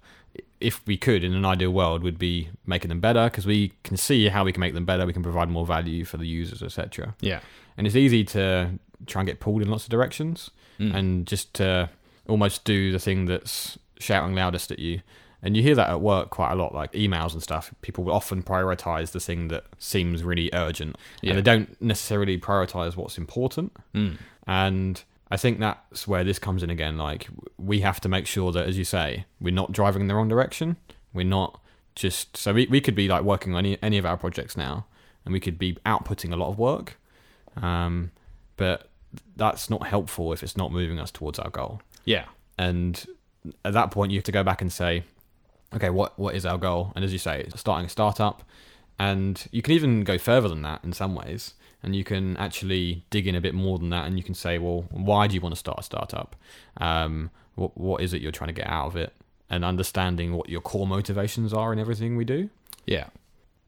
if 0.61 0.85
we 0.87 0.97
could 0.97 1.23
in 1.23 1.33
an 1.33 1.45
ideal 1.45 1.71
world 1.71 2.01
would 2.03 2.17
be 2.17 2.49
making 2.65 2.89
them 2.89 2.99
better 2.99 3.25
because 3.25 3.45
we 3.45 3.71
can 3.83 3.97
see 3.97 4.27
how 4.29 4.43
we 4.43 4.51
can 4.51 4.59
make 4.61 4.73
them 4.73 4.85
better 4.85 5.05
we 5.05 5.13
can 5.13 5.23
provide 5.23 5.49
more 5.49 5.65
value 5.65 6.03
for 6.05 6.17
the 6.17 6.27
users 6.27 6.61
etc 6.63 7.13
Yeah. 7.21 7.39
and 7.77 7.85
it's 7.87 7.95
easy 7.95 8.23
to 8.25 8.71
try 9.05 9.21
and 9.21 9.27
get 9.27 9.39
pulled 9.39 9.61
in 9.61 9.69
lots 9.69 9.83
of 9.83 9.89
directions 9.89 10.49
Mm. 10.79 10.93
and 10.93 11.25
just 11.27 11.53
to 11.55 11.89
almost 12.27 12.65
do 12.65 12.91
the 12.91 12.99
thing 12.99 13.25
that's 13.27 13.77
shouting 13.97 14.35
loudest 14.35 14.71
at 14.71 14.79
you 14.79 14.99
and 15.45 15.55
you 15.55 15.63
hear 15.63 15.75
that 15.75 15.89
at 15.89 16.01
work 16.01 16.29
quite 16.31 16.51
a 16.51 16.55
lot 16.55 16.73
like 16.75 16.91
emails 16.91 17.31
and 17.33 17.41
stuff 17.41 17.73
people 17.81 18.03
will 18.03 18.13
often 18.13 18.43
prioritize 18.43 19.11
the 19.11 19.19
thing 19.21 19.47
that 19.47 19.63
seems 19.77 20.23
really 20.23 20.49
urgent 20.51 20.97
Yeah. 21.21 21.29
and 21.29 21.37
they 21.37 21.41
don't 21.43 21.81
necessarily 21.81 22.37
prioritize 22.37 22.97
what's 22.97 23.17
important 23.17 23.71
Mm. 23.93 24.17
and 24.47 25.03
I 25.31 25.37
think 25.37 25.59
that's 25.59 26.07
where 26.07 26.23
this 26.23 26.37
comes 26.37 26.61
in 26.61 26.69
again. 26.69 26.97
Like, 26.99 27.27
we 27.57 27.79
have 27.79 27.99
to 28.01 28.07
make 28.09 28.27
sure 28.27 28.51
that, 28.51 28.67
as 28.67 28.77
you 28.77 28.83
say, 28.83 29.25
we're 29.41 29.51
not 29.61 29.71
driving 29.71 30.01
in 30.03 30.07
the 30.07 30.13
wrong 30.13 30.27
direction. 30.29 30.77
We're 31.15 31.25
not 31.25 31.59
just. 31.95 32.37
So, 32.37 32.53
we, 32.53 32.67
we 32.67 32.79
could 32.79 32.93
be 32.93 33.07
like 33.07 33.23
working 33.23 33.55
on 33.55 33.65
any, 33.65 33.79
any 33.81 33.97
of 33.97 34.05
our 34.05 34.17
projects 34.17 34.55
now, 34.55 34.85
and 35.25 35.33
we 35.33 35.39
could 35.39 35.57
be 35.57 35.73
outputting 35.83 36.31
a 36.31 36.35
lot 36.35 36.49
of 36.49 36.59
work. 36.59 36.99
Um, 37.57 38.11
but 38.55 38.87
that's 39.35 39.67
not 39.67 39.87
helpful 39.87 40.31
if 40.31 40.43
it's 40.43 40.55
not 40.55 40.71
moving 40.71 40.99
us 40.99 41.09
towards 41.09 41.39
our 41.39 41.49
goal. 41.49 41.81
Yeah. 42.05 42.25
And 42.59 43.03
at 43.65 43.73
that 43.73 43.89
point, 43.89 44.11
you 44.11 44.19
have 44.19 44.25
to 44.25 44.31
go 44.31 44.43
back 44.43 44.61
and 44.61 44.71
say, 44.71 45.05
okay, 45.75 45.89
what 45.89 46.17
what 46.19 46.35
is 46.35 46.45
our 46.45 46.57
goal? 46.57 46.91
And 46.95 47.03
as 47.05 47.11
you 47.13 47.19
say, 47.19 47.47
starting 47.55 47.85
a 47.85 47.89
startup, 47.89 48.43
and 48.97 49.45
you 49.51 49.61
can 49.61 49.73
even 49.73 50.03
go 50.03 50.17
further 50.17 50.47
than 50.49 50.61
that 50.63 50.83
in 50.83 50.93
some 50.93 51.15
ways, 51.15 51.53
and 51.83 51.95
you 51.95 52.03
can 52.03 52.37
actually 52.37 53.03
dig 53.09 53.27
in 53.27 53.35
a 53.35 53.41
bit 53.41 53.53
more 53.53 53.77
than 53.77 53.89
that, 53.89 54.05
and 54.07 54.17
you 54.17 54.23
can 54.23 54.35
say, 54.35 54.57
well, 54.57 54.85
why 54.89 55.27
do 55.27 55.35
you 55.35 55.41
want 55.41 55.53
to 55.53 55.59
start 55.59 55.79
a 55.79 55.83
startup? 55.83 56.35
Um, 56.77 57.29
what 57.55 57.77
what 57.77 58.01
is 58.01 58.13
it 58.13 58.21
you're 58.21 58.31
trying 58.31 58.49
to 58.49 58.53
get 58.53 58.67
out 58.67 58.87
of 58.87 58.95
it? 58.95 59.13
And 59.49 59.63
understanding 59.63 60.33
what 60.33 60.49
your 60.49 60.61
core 60.61 60.87
motivations 60.87 61.53
are 61.53 61.71
in 61.71 61.77
everything 61.79 62.17
we 62.17 62.25
do. 62.25 62.49
Yeah. 62.85 63.07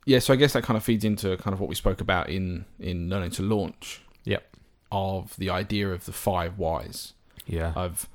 Yeah, 0.06 0.20
so 0.20 0.34
I 0.34 0.38
guess 0.38 0.54
that 0.54 0.64
kind 0.64 0.76
of 0.78 0.84
feeds 0.84 1.04
into 1.04 1.36
kind 1.38 1.54
of 1.54 1.60
what 1.60 1.70
we 1.70 1.76
spoke 1.76 2.02
about 2.02 2.30
in 2.30 2.66
in 2.80 3.10
learning 3.10 3.32
to 3.32 3.44
launch. 3.44 4.02
Yep. 4.24 4.44
Of 4.92 5.36
the 5.38 5.50
idea 5.50 5.92
of 5.92 6.06
the 6.06 6.14
five 6.14 6.58
whys 6.58 7.14
Yeah. 7.46 7.74
of 7.76 8.08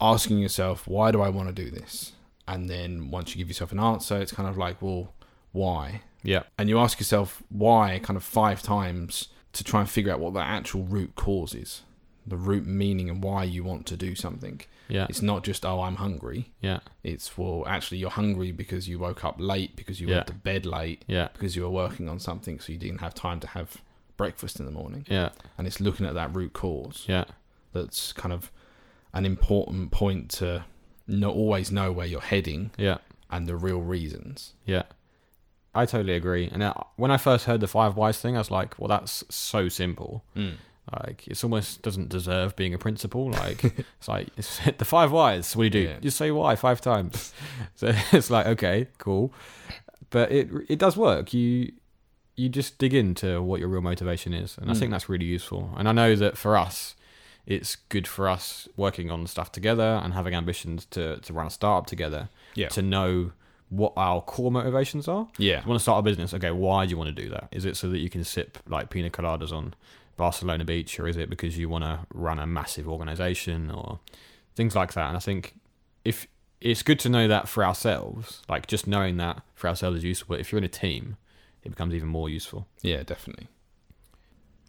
asking 0.00 0.38
yourself, 0.38 0.86
why 0.86 1.10
do 1.10 1.20
I 1.20 1.28
want 1.28 1.48
to 1.48 1.64
do 1.64 1.70
this? 1.70 2.12
And 2.48 2.68
then 2.68 3.10
once 3.10 3.30
you 3.34 3.38
give 3.38 3.48
yourself 3.48 3.72
an 3.72 3.78
answer, 3.80 4.16
it's 4.20 4.32
kind 4.32 4.48
of 4.48 4.56
like, 4.58 4.80
well, 4.82 5.12
why? 5.52 6.02
yeah. 6.24 6.42
And 6.58 6.68
you 6.68 6.78
ask 6.78 6.98
yourself 7.00 7.42
why 7.48 7.98
kind 8.02 8.16
of 8.16 8.22
five 8.22 8.62
times 8.62 9.28
to 9.54 9.64
try 9.64 9.80
and 9.80 9.90
figure 9.90 10.12
out 10.12 10.20
what 10.20 10.34
the 10.34 10.40
actual 10.40 10.84
root 10.84 11.14
cause 11.16 11.54
is, 11.54 11.82
the 12.26 12.36
root 12.36 12.64
meaning 12.66 13.10
and 13.10 13.22
why 13.22 13.44
you 13.44 13.64
want 13.64 13.86
to 13.86 13.96
do 13.96 14.14
something. 14.14 14.60
Yeah. 14.88 15.06
It's 15.08 15.20
not 15.22 15.42
just, 15.44 15.64
oh, 15.66 15.80
I'm 15.82 15.96
hungry. 15.96 16.52
Yeah. 16.60 16.80
It's, 17.02 17.36
well, 17.36 17.64
actually, 17.66 17.98
you're 17.98 18.10
hungry 18.10 18.52
because 18.52 18.88
you 18.88 18.98
woke 18.98 19.24
up 19.24 19.36
late, 19.38 19.74
because 19.76 20.00
you 20.00 20.08
Yeah. 20.08 20.16
went 20.16 20.26
to 20.28 20.32
bed 20.34 20.64
late, 20.64 21.04
Yeah. 21.08 21.28
because 21.32 21.56
you 21.56 21.62
were 21.62 21.70
working 21.70 22.08
on 22.08 22.18
something, 22.18 22.60
so 22.60 22.72
you 22.72 22.78
didn't 22.78 22.98
have 23.00 23.14
time 23.14 23.40
to 23.40 23.46
have 23.48 23.82
breakfast 24.16 24.58
in 24.60 24.66
the 24.66 24.72
morning. 24.72 25.04
Yeah. 25.08 25.30
And 25.58 25.66
it's 25.66 25.80
looking 25.80 26.06
at 26.06 26.14
that 26.14 26.34
root 26.34 26.52
cause 26.52 27.04
Yeah. 27.08 27.24
that's 27.72 28.12
kind 28.12 28.32
of 28.32 28.50
an 29.12 29.26
important 29.26 29.90
point 29.90 30.30
to 30.30 30.64
not 31.12 31.34
always 31.34 31.70
know 31.70 31.92
where 31.92 32.06
you're 32.06 32.20
heading 32.20 32.70
Yeah. 32.78 32.98
and 33.30 33.46
the 33.46 33.56
real 33.56 33.80
reasons. 33.80 34.54
Yeah. 34.66 34.84
I 35.74 35.86
totally 35.86 36.14
agree. 36.14 36.48
And 36.52 36.62
uh, 36.62 36.74
when 36.96 37.10
I 37.10 37.16
first 37.16 37.46
heard 37.46 37.60
the 37.60 37.66
five 37.68 37.96
whys 37.96 38.18
thing, 38.20 38.34
I 38.36 38.38
was 38.38 38.50
like, 38.50 38.78
well, 38.78 38.88
that's 38.88 39.24
so 39.30 39.68
simple. 39.70 40.22
Like, 40.92 41.26
it's 41.28 41.42
almost 41.44 41.80
doesn't 41.82 42.08
deserve 42.10 42.56
being 42.56 42.74
a 42.74 42.78
principle. 42.78 43.30
Like, 43.30 43.64
it's 43.98 44.08
like, 44.08 44.28
it's 44.36 44.58
the 44.78 44.84
five 44.84 45.12
whys. 45.12 45.54
What 45.56 45.62
do 45.62 45.78
you 45.78 45.86
do? 45.86 45.92
Yeah. 45.92 45.98
Just 46.00 46.18
say 46.18 46.30
why 46.30 46.56
five 46.56 46.80
times. 46.80 47.32
so 47.74 47.92
it's 48.12 48.30
like, 48.30 48.46
okay, 48.46 48.88
cool. 48.98 49.32
But 50.10 50.30
it 50.30 50.50
it 50.68 50.78
does 50.78 50.96
work. 50.96 51.32
You 51.32 51.72
you 52.36 52.48
just 52.50 52.76
dig 52.78 52.92
into 52.92 53.40
what 53.40 53.60
your 53.60 53.68
real 53.68 53.80
motivation 53.80 54.34
is. 54.34 54.58
And 54.58 54.70
I 54.70 54.74
Mm. 54.74 54.78
think 54.78 54.90
that's 54.90 55.08
really 55.08 55.24
useful. 55.26 55.70
And 55.78 55.88
I 55.88 55.92
know 55.92 56.14
that 56.16 56.36
for 56.36 56.56
us, 56.58 56.94
it's 57.46 57.76
good 57.76 58.06
for 58.06 58.28
us 58.28 58.68
working 58.76 59.10
on 59.10 59.26
stuff 59.26 59.50
together 59.52 60.00
and 60.02 60.14
having 60.14 60.34
ambitions 60.34 60.84
to, 60.86 61.18
to 61.18 61.32
run 61.32 61.46
a 61.46 61.50
startup 61.50 61.86
together 61.86 62.28
Yeah. 62.54 62.68
to 62.68 62.82
know 62.82 63.32
what 63.68 63.92
our 63.96 64.20
core 64.20 64.52
motivations 64.52 65.08
are. 65.08 65.28
Yeah. 65.38 65.62
You 65.62 65.68
want 65.68 65.78
to 65.80 65.82
start 65.82 65.98
a 66.00 66.02
business, 66.02 66.34
okay, 66.34 66.50
why 66.50 66.84
do 66.86 66.90
you 66.90 66.98
want 66.98 67.14
to 67.14 67.22
do 67.22 67.28
that? 67.30 67.48
Is 67.50 67.64
it 67.64 67.76
so 67.76 67.88
that 67.88 67.98
you 67.98 68.10
can 68.10 68.22
sip 68.22 68.58
like 68.68 68.90
pina 68.90 69.10
coladas 69.10 69.50
on 69.52 69.74
Barcelona 70.16 70.64
Beach, 70.64 71.00
or 71.00 71.08
is 71.08 71.16
it 71.16 71.30
because 71.30 71.56
you 71.58 71.68
want 71.70 71.82
to 71.84 72.00
run 72.12 72.38
a 72.38 72.46
massive 72.46 72.86
organization 72.86 73.70
or 73.70 73.98
things 74.54 74.76
like 74.76 74.92
that? 74.92 75.08
And 75.08 75.16
I 75.16 75.20
think 75.20 75.54
if 76.04 76.26
it's 76.60 76.82
good 76.82 76.98
to 77.00 77.08
know 77.08 77.26
that 77.26 77.48
for 77.48 77.64
ourselves, 77.64 78.42
like 78.48 78.66
just 78.66 78.86
knowing 78.86 79.16
that 79.16 79.42
for 79.54 79.68
ourselves 79.68 79.96
is 79.98 80.04
useful. 80.04 80.34
But 80.34 80.40
if 80.40 80.52
you're 80.52 80.58
in 80.58 80.64
a 80.64 80.68
team, 80.68 81.16
it 81.64 81.70
becomes 81.70 81.94
even 81.94 82.08
more 82.08 82.28
useful. 82.28 82.68
Yeah, 82.82 83.02
definitely. 83.04 83.48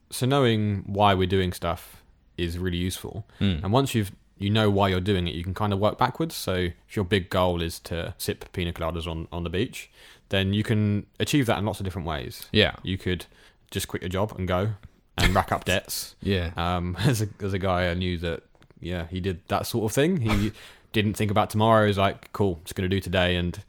So 0.10 0.26
knowing 0.26 0.84
why 0.88 1.14
we're 1.14 1.28
doing 1.28 1.52
stuff 1.54 2.03
is 2.44 2.58
really 2.58 2.78
useful. 2.78 3.26
Mm. 3.40 3.64
And 3.64 3.74
once 3.74 3.96
you've 3.96 4.12
you 4.38 4.50
know 4.50 4.70
why 4.70 4.90
you're 4.90 5.00
doing 5.00 5.28
it, 5.28 5.36
you 5.36 5.44
can 5.44 5.54
kind 5.54 5.72
of 5.72 5.80
work 5.80 5.98
backwards. 5.98 6.36
So 6.36 6.54
if 6.88 6.96
your 6.96 7.06
big 7.06 7.30
goal 7.30 7.62
is 7.62 7.80
to 7.82 8.14
sip 8.18 8.52
pina 8.52 8.74
coladas 8.74 9.08
on, 9.08 9.28
on 9.32 9.44
the 9.44 9.50
beach, 9.50 9.90
then 10.30 10.54
you 10.54 10.64
can 10.64 11.06
achieve 11.20 11.46
that 11.46 11.60
in 11.60 11.66
lots 11.66 11.80
of 11.80 11.86
different 11.86 12.08
ways. 12.08 12.48
Yeah. 12.52 12.76
You 12.84 12.98
could 12.98 13.26
just 13.72 13.88
quit 13.88 14.02
your 14.02 14.10
job 14.10 14.34
and 14.38 14.48
go 14.48 14.72
and 15.18 15.34
rack 15.34 15.52
up 15.52 15.66
debts. 15.66 16.16
Yeah. 16.22 16.52
Um, 16.58 16.98
as 17.00 17.22
a 17.22 17.28
as 17.42 17.54
a 17.54 17.60
guy, 17.60 17.90
I 17.90 17.94
knew 17.94 18.18
that 18.20 18.44
yeah, 18.80 19.08
he 19.08 19.20
did 19.20 19.48
that 19.48 19.66
sort 19.66 19.86
of 19.86 19.96
thing. 19.96 20.18
He 20.18 20.52
didn't 20.92 21.14
think 21.14 21.32
about 21.32 21.50
tomorrow. 21.50 21.84
He 21.84 21.88
was 21.88 21.98
like, 21.98 22.32
cool, 22.34 22.60
just 22.64 22.76
going 22.76 22.90
to 22.90 22.94
do 22.94 23.00
today, 23.00 23.36
and 23.36 23.64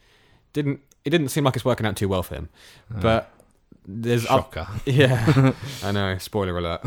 didn't 0.53 0.81
it 1.05 1.11
didn't 1.11 1.29
seem 1.29 1.45
like 1.45 1.55
it's 1.55 1.65
working 1.65 1.87
out 1.87 1.97
too 1.97 2.09
well 2.09 2.23
for 2.23 2.35
him. 2.35 2.49
But 2.91 3.31
there's 3.87 4.25
Shocker. 4.25 4.67
yeah, 4.87 5.53
I 5.83 5.93
know. 5.93 6.19
Spoiler 6.19 6.57
alert. 6.59 6.85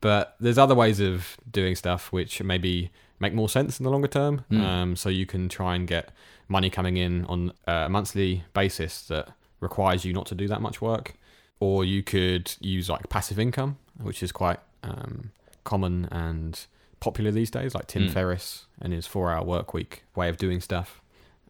But 0.00 0.36
there's 0.38 0.58
other 0.58 0.74
ways 0.74 1.00
of 1.00 1.36
doing 1.50 1.74
stuff 1.74 2.12
which 2.12 2.42
maybe 2.42 2.90
make 3.20 3.34
more 3.34 3.48
sense 3.48 3.80
in 3.80 3.84
the 3.84 3.90
longer 3.90 4.08
term. 4.08 4.44
Mm. 4.50 4.60
Um, 4.64 4.96
so 4.96 5.08
you 5.08 5.26
can 5.26 5.48
try 5.48 5.74
and 5.74 5.88
get 5.88 6.10
money 6.48 6.70
coming 6.70 6.96
in 6.96 7.24
on 7.24 7.52
a 7.66 7.88
monthly 7.88 8.44
basis 8.54 9.02
that 9.08 9.28
requires 9.60 10.04
you 10.04 10.12
not 10.12 10.26
to 10.26 10.34
do 10.34 10.46
that 10.48 10.62
much 10.62 10.80
work, 10.80 11.14
or 11.60 11.84
you 11.84 12.02
could 12.02 12.54
use 12.60 12.88
like 12.88 13.08
passive 13.08 13.38
income, 13.38 13.76
which 14.00 14.22
is 14.22 14.30
quite 14.30 14.60
um, 14.84 15.32
common 15.64 16.06
and 16.12 16.66
popular 17.00 17.30
these 17.32 17.50
days, 17.50 17.74
like 17.74 17.86
Tim 17.88 18.04
Mm. 18.08 18.12
Ferriss 18.12 18.66
and 18.80 18.92
his 18.92 19.06
four-hour 19.06 19.44
work 19.44 19.74
week 19.74 20.04
way 20.14 20.28
of 20.28 20.36
doing 20.36 20.60
stuff. 20.60 21.00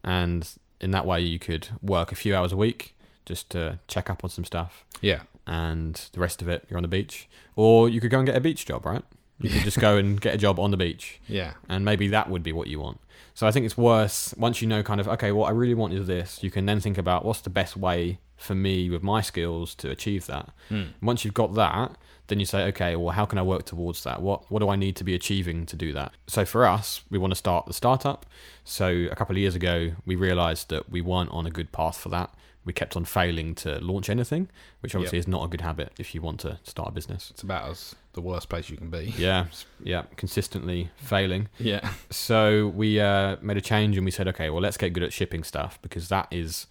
And 0.03 0.49
in 0.81 0.91
that 0.93 1.05
way, 1.05 1.21
you 1.21 1.39
could 1.39 1.69
work 1.83 2.13
a 2.13 2.15
few 2.15 2.35
hours 2.35 2.53
a 2.53 2.57
week 2.57 2.95
just 3.27 3.51
to 3.51 3.79
check 3.89 4.09
up 4.09 4.25
on 4.25 4.31
some 4.31 4.45
stuff 4.45 4.85
Yeah. 5.03 5.21
And 5.49 5.95
the 6.13 6.21
rest 6.21 6.43
of 6.43 6.49
it 6.49 6.65
you're 6.69 6.77
on 6.77 6.83
the 6.83 6.89
beach. 6.89 7.29
Or 7.57 7.89
you 7.89 8.01
could 8.01 8.11
go 8.11 8.19
and 8.19 8.27
get 8.27 8.37
a 8.37 8.41
beach 8.41 8.67
job, 8.67 8.85
right? 8.87 9.03
You 9.41 9.51
could 9.51 9.63
just 9.63 9.81
go 9.81 9.97
and 10.01 10.21
get 10.21 10.35
a 10.35 10.39
job 10.39 10.59
on 10.61 10.71
the 10.71 10.77
beach, 10.77 11.21
Yeah. 11.29 11.55
and 11.69 11.85
maybe 11.85 12.09
that 12.09 12.29
would 12.31 12.43
be 12.43 12.53
what 12.53 12.69
you 12.69 12.81
want. 12.81 13.01
So 13.35 13.47
I 13.47 13.53
think 13.53 13.67
it's 13.67 13.77
worse 13.77 14.35
once 14.37 14.61
you 14.63 14.69
know 14.69 14.83
kind 14.83 15.01
of 15.01 15.09
okay, 15.09 15.31
what 15.33 15.47
I 15.49 15.53
really 15.53 15.75
want 15.75 15.93
is 15.95 16.07
this. 16.07 16.43
You 16.43 16.51
can 16.51 16.67
then 16.67 16.81
think 16.81 16.99
about 16.99 17.25
what's 17.25 17.41
the 17.41 17.51
best 17.51 17.77
way 17.77 18.19
for 18.37 18.55
me 18.55 18.91
with 18.91 19.03
my 19.03 19.21
skills 19.21 19.75
to 19.77 19.91
achieve 19.91 20.27
that. 20.27 20.51
Mm. 20.71 20.89
Once 21.03 21.25
you've 21.25 21.35
got 21.35 21.55
that, 21.55 21.97
then 22.29 22.39
you 22.41 22.47
say, 22.47 22.65
okay, 22.67 22.95
well, 22.95 23.11
how 23.15 23.25
can 23.25 23.39
I 23.39 23.43
work 23.43 23.65
towards 23.65 24.03
that? 24.05 24.23
What 24.23 24.51
what 24.51 24.59
do 24.61 24.69
I 24.69 24.77
need 24.77 24.97
to 24.97 25.05
be 25.05 25.15
achieving 25.15 25.67
to 25.67 25.77
do 25.77 25.93
that? 25.93 26.13
So 26.27 26.45
for 26.45 26.67
us, 26.67 27.03
we 27.11 27.19
want 27.19 27.31
to 27.33 27.37
start 27.37 27.67
the 27.67 27.73
startup. 27.73 28.27
So 28.65 28.87
a 29.11 29.15
couple 29.17 29.35
of 29.37 29.39
years 29.39 29.55
ago, 29.55 29.93
we 30.05 30.15
realised 30.17 30.69
that 30.71 30.91
we 30.91 31.01
weren't 31.01 31.31
on 31.31 31.47
a 31.47 31.51
good 31.51 31.71
path 31.73 31.97
for 31.99 32.09
that. 32.11 32.31
We 32.69 32.75
kept 32.75 32.97
on 32.97 33.05
failing 33.07 33.55
to 33.57 33.79
launch 33.81 34.11
anything, 34.11 34.49
which 34.81 34.95
obviously 34.95 35.19
is 35.19 35.27
not 35.27 35.43
a 35.43 35.49
good 35.49 35.63
habit 35.63 35.91
if 35.99 36.15
you 36.15 36.21
want 36.21 36.39
to 36.41 36.59
start 36.65 36.91
a 36.91 36.93
business. 36.93 37.31
It's 37.31 37.43
about 37.43 37.71
as 37.71 37.95
the 38.13 38.21
worst 38.21 38.51
place 38.51 38.69
you 38.69 38.77
can 38.77 38.91
be. 38.91 39.15
Yeah, 39.17 39.47
yeah, 39.83 40.03
consistently 40.17 40.91
failing. 40.99 41.49
Yeah. 41.59 41.89
So 42.11 42.69
we 42.69 43.01
uh, 43.01 43.37
made 43.41 43.57
a 43.57 43.63
change 43.63 43.97
and 43.97 44.05
we 44.05 44.11
said, 44.11 44.29
okay, 44.29 44.51
well, 44.51 44.61
let's 44.61 44.77
get 44.77 44.93
good 44.93 45.03
at 45.03 45.15
shipping 45.15 45.45
stuff 45.45 45.79
because 45.81 46.11
that 46.11 46.29
is 46.31 46.67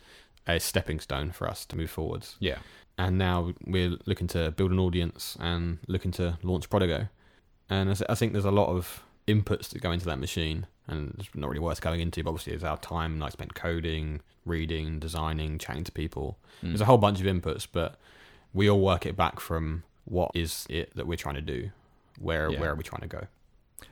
a 0.46 0.60
stepping 0.60 1.00
stone 1.00 1.32
for 1.32 1.50
us 1.50 1.66
to 1.66 1.76
move 1.76 1.90
forwards 1.90 2.36
Yeah. 2.40 2.60
and 2.98 3.18
now 3.18 3.54
we're 3.66 3.98
looking 4.06 4.28
to 4.28 4.52
build 4.52 4.72
an 4.72 4.80
audience 4.80 5.36
and 5.40 5.80
looking 5.88 6.12
to 6.12 6.38
launch 6.44 6.70
Prodigo. 6.70 7.10
And 7.70 7.90
I 8.08 8.16
think 8.16 8.34
there's 8.34 8.46
a 8.46 8.52
lot 8.52 8.70
of 8.70 9.02
inputs 9.28 9.70
that 9.70 9.82
go 9.82 9.92
into 9.92 10.06
that 10.06 10.20
machine, 10.20 10.68
and 10.88 11.16
it's 11.20 11.30
not 11.36 11.48
really 11.50 11.60
worth 11.60 11.82
going 11.82 12.00
into. 12.00 12.24
But 12.24 12.32
obviously, 12.32 12.54
it's 12.54 12.64
our 12.64 12.78
time 12.78 13.20
like 13.20 13.34
spent 13.34 13.54
coding, 13.54 14.22
reading, 14.46 15.00
designing, 15.00 15.58
chatting 15.60 15.84
to 15.86 15.92
people. 15.92 16.38
Mm. 16.64 16.70
There's 16.70 16.82
a 16.82 16.86
whole 16.86 16.98
bunch 16.98 17.20
of 17.20 17.26
inputs, 17.26 17.68
but 17.72 18.00
we 18.54 18.70
all 18.70 18.80
work 18.82 19.06
it 19.06 19.16
back 19.16 19.40
from 19.40 19.84
what 20.06 20.32
is 20.34 20.66
it 20.70 20.96
that 20.96 21.06
we're 21.08 21.18
trying 21.18 21.36
to 21.36 21.42
do, 21.42 21.72
where 22.20 22.50
Yeah. 22.50 22.60
where 22.60 22.72
are 22.72 22.76
we 22.76 22.84
trying 22.84 23.02
to 23.02 23.08
go? 23.08 23.28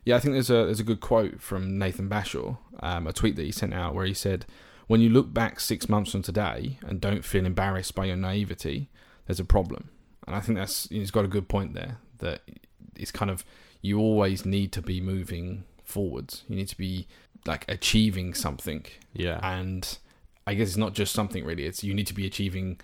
Yeah, 0.04 0.16
I 0.16 0.20
think 0.20 0.34
there's 0.34 0.50
a 0.50 0.66
there's 0.66 0.80
a 0.80 0.84
good 0.84 1.00
quote 1.02 1.42
from 1.42 1.78
Nathan 1.78 2.10
Bashaw, 2.10 2.58
um, 2.80 3.06
a 3.08 3.14
tweet 3.14 3.36
that 3.36 3.44
he 3.44 3.52
sent 3.52 3.74
out 3.74 3.94
where 3.94 4.06
he 4.06 4.14
said, 4.14 4.46
"When 4.88 5.02
you 5.02 5.10
look 5.10 5.34
back 5.34 5.60
six 5.60 5.88
months 5.90 6.12
from 6.12 6.22
today 6.24 6.80
and 6.86 7.00
don't 7.02 7.24
feel 7.24 7.46
embarrassed 7.46 7.94
by 7.96 8.06
your 8.06 8.16
naivety, 8.16 8.90
there's 9.28 9.40
a 9.40 9.46
problem." 9.46 9.90
And 10.26 10.36
I 10.36 10.40
think 10.40 10.58
that's 10.58 10.90
he's 10.90 11.12
got 11.12 11.26
a 11.26 11.28
good 11.28 11.48
point 11.48 11.74
there. 11.76 11.98
That 12.20 12.42
it's 12.96 13.12
kind 13.12 13.30
of 13.30 13.44
you 13.82 14.00
always 14.00 14.44
need 14.46 14.72
to 14.72 14.82
be 14.82 15.00
moving 15.02 15.66
forwards. 15.86 16.44
You 16.48 16.56
need 16.56 16.68
to 16.70 16.78
be 16.78 17.08
like 17.46 17.66
achieving 17.68 18.34
something, 18.34 18.86
Yeah, 19.14 19.40
and 19.44 19.98
I 20.48 20.54
guess 20.56 20.70
it's 20.70 20.78
not 20.78 20.94
just 20.94 21.14
something 21.14 21.46
really. 21.46 21.66
It's 21.66 21.84
you 21.84 21.94
need 21.94 22.08
to 22.08 22.14
be 22.14 22.26
achieving 22.26 22.80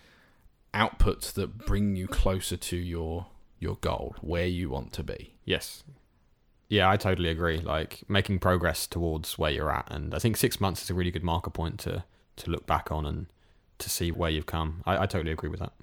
outputs 0.74 1.34
that 1.34 1.66
bring 1.66 1.96
you 1.96 2.08
closer 2.08 2.58
to 2.58 2.78
your 2.78 3.28
your 3.60 3.76
goal, 3.82 4.16
where 4.22 4.48
you 4.48 4.70
want 4.70 4.94
to 4.94 5.04
be. 5.04 5.34
Yes. 5.46 5.84
Yeah, 6.70 6.90
I 6.90 6.96
totally 6.96 7.30
agree. 7.30 7.58
Like 7.60 8.04
making 8.08 8.40
progress 8.40 8.88
towards 8.88 9.38
where 9.38 9.52
you're 9.52 9.72
at, 9.72 9.92
and 9.92 10.16
I 10.16 10.20
think 10.20 10.38
six 10.38 10.62
months 10.62 10.82
is 10.84 10.90
a 10.90 10.94
really 10.94 11.12
good 11.12 11.24
marker 11.24 11.50
point 11.50 11.80
to 11.82 12.04
to 12.38 12.50
look 12.50 12.66
back 12.66 12.92
on 12.92 13.06
and 13.06 13.28
to 13.80 13.90
see 13.90 14.12
where 14.12 14.30
you've 14.30 14.46
come. 14.46 14.82
I, 14.86 15.04
I 15.04 15.06
totally 15.06 15.32
agree 15.32 15.50
with 15.50 15.60
that. 15.60 15.74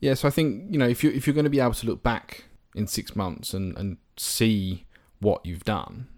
Yeah, 0.00 0.14
so 0.14 0.26
I 0.26 0.30
think 0.30 0.64
you 0.72 0.78
know 0.78 0.88
if 0.88 1.04
you 1.04 1.10
if 1.10 1.26
you're 1.26 1.34
going 1.34 1.44
to 1.44 1.50
be 1.50 1.60
able 1.60 1.74
to 1.74 1.86
look 1.86 2.02
back 2.02 2.44
in 2.74 2.86
six 2.86 3.14
months 3.14 3.54
and 3.54 3.76
and 3.76 3.98
see 4.16 4.84
what 5.20 5.46
you've 5.46 5.64
done, 5.64 6.08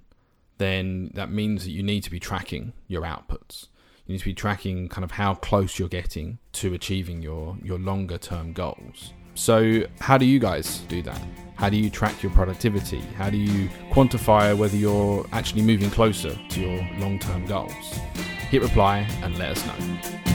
then 0.63 1.11
that 1.15 1.31
means 1.31 1.65
that 1.65 1.71
you 1.71 1.83
need 1.83 2.03
to 2.05 2.11
be 2.11 2.21
tracking 2.21 2.73
your 2.89 3.03
outputs. 3.03 3.69
You 4.07 4.15
need 4.15 4.19
to 4.21 4.25
be 4.25 4.35
tracking 4.35 4.89
kind 4.89 5.05
of 5.05 5.13
how 5.13 5.35
close 5.35 5.79
you're 5.79 5.89
getting 5.89 6.39
to 6.53 6.75
achieving 6.75 7.23
your 7.23 7.57
your 7.63 7.79
longer 7.79 8.19
term 8.19 8.53
goals. 8.53 9.13
So 9.35 9.83
how 10.01 10.19
do 10.19 10.27
you 10.27 10.39
guys 10.39 10.79
do 10.89 11.03
that? 11.03 11.21
How 11.57 11.69
do 11.71 11.77
you 11.77 11.91
track 11.91 12.23
your 12.23 12.33
productivity? 12.33 13.01
How 13.17 13.31
do 13.31 13.37
you 13.37 13.69
quantify 13.91 14.57
whether 14.57 14.77
you're 14.77 15.27
actually 15.33 15.63
moving 15.63 15.91
closer 15.91 16.37
to 16.49 16.61
your 16.61 16.89
long 16.99 17.19
term 17.19 17.47
goals? 17.47 18.01
hit 18.53 18.61
reply 18.61 19.09
and 19.23 19.39
let 19.39 19.57
us 19.57 19.67
know. 19.67 20.32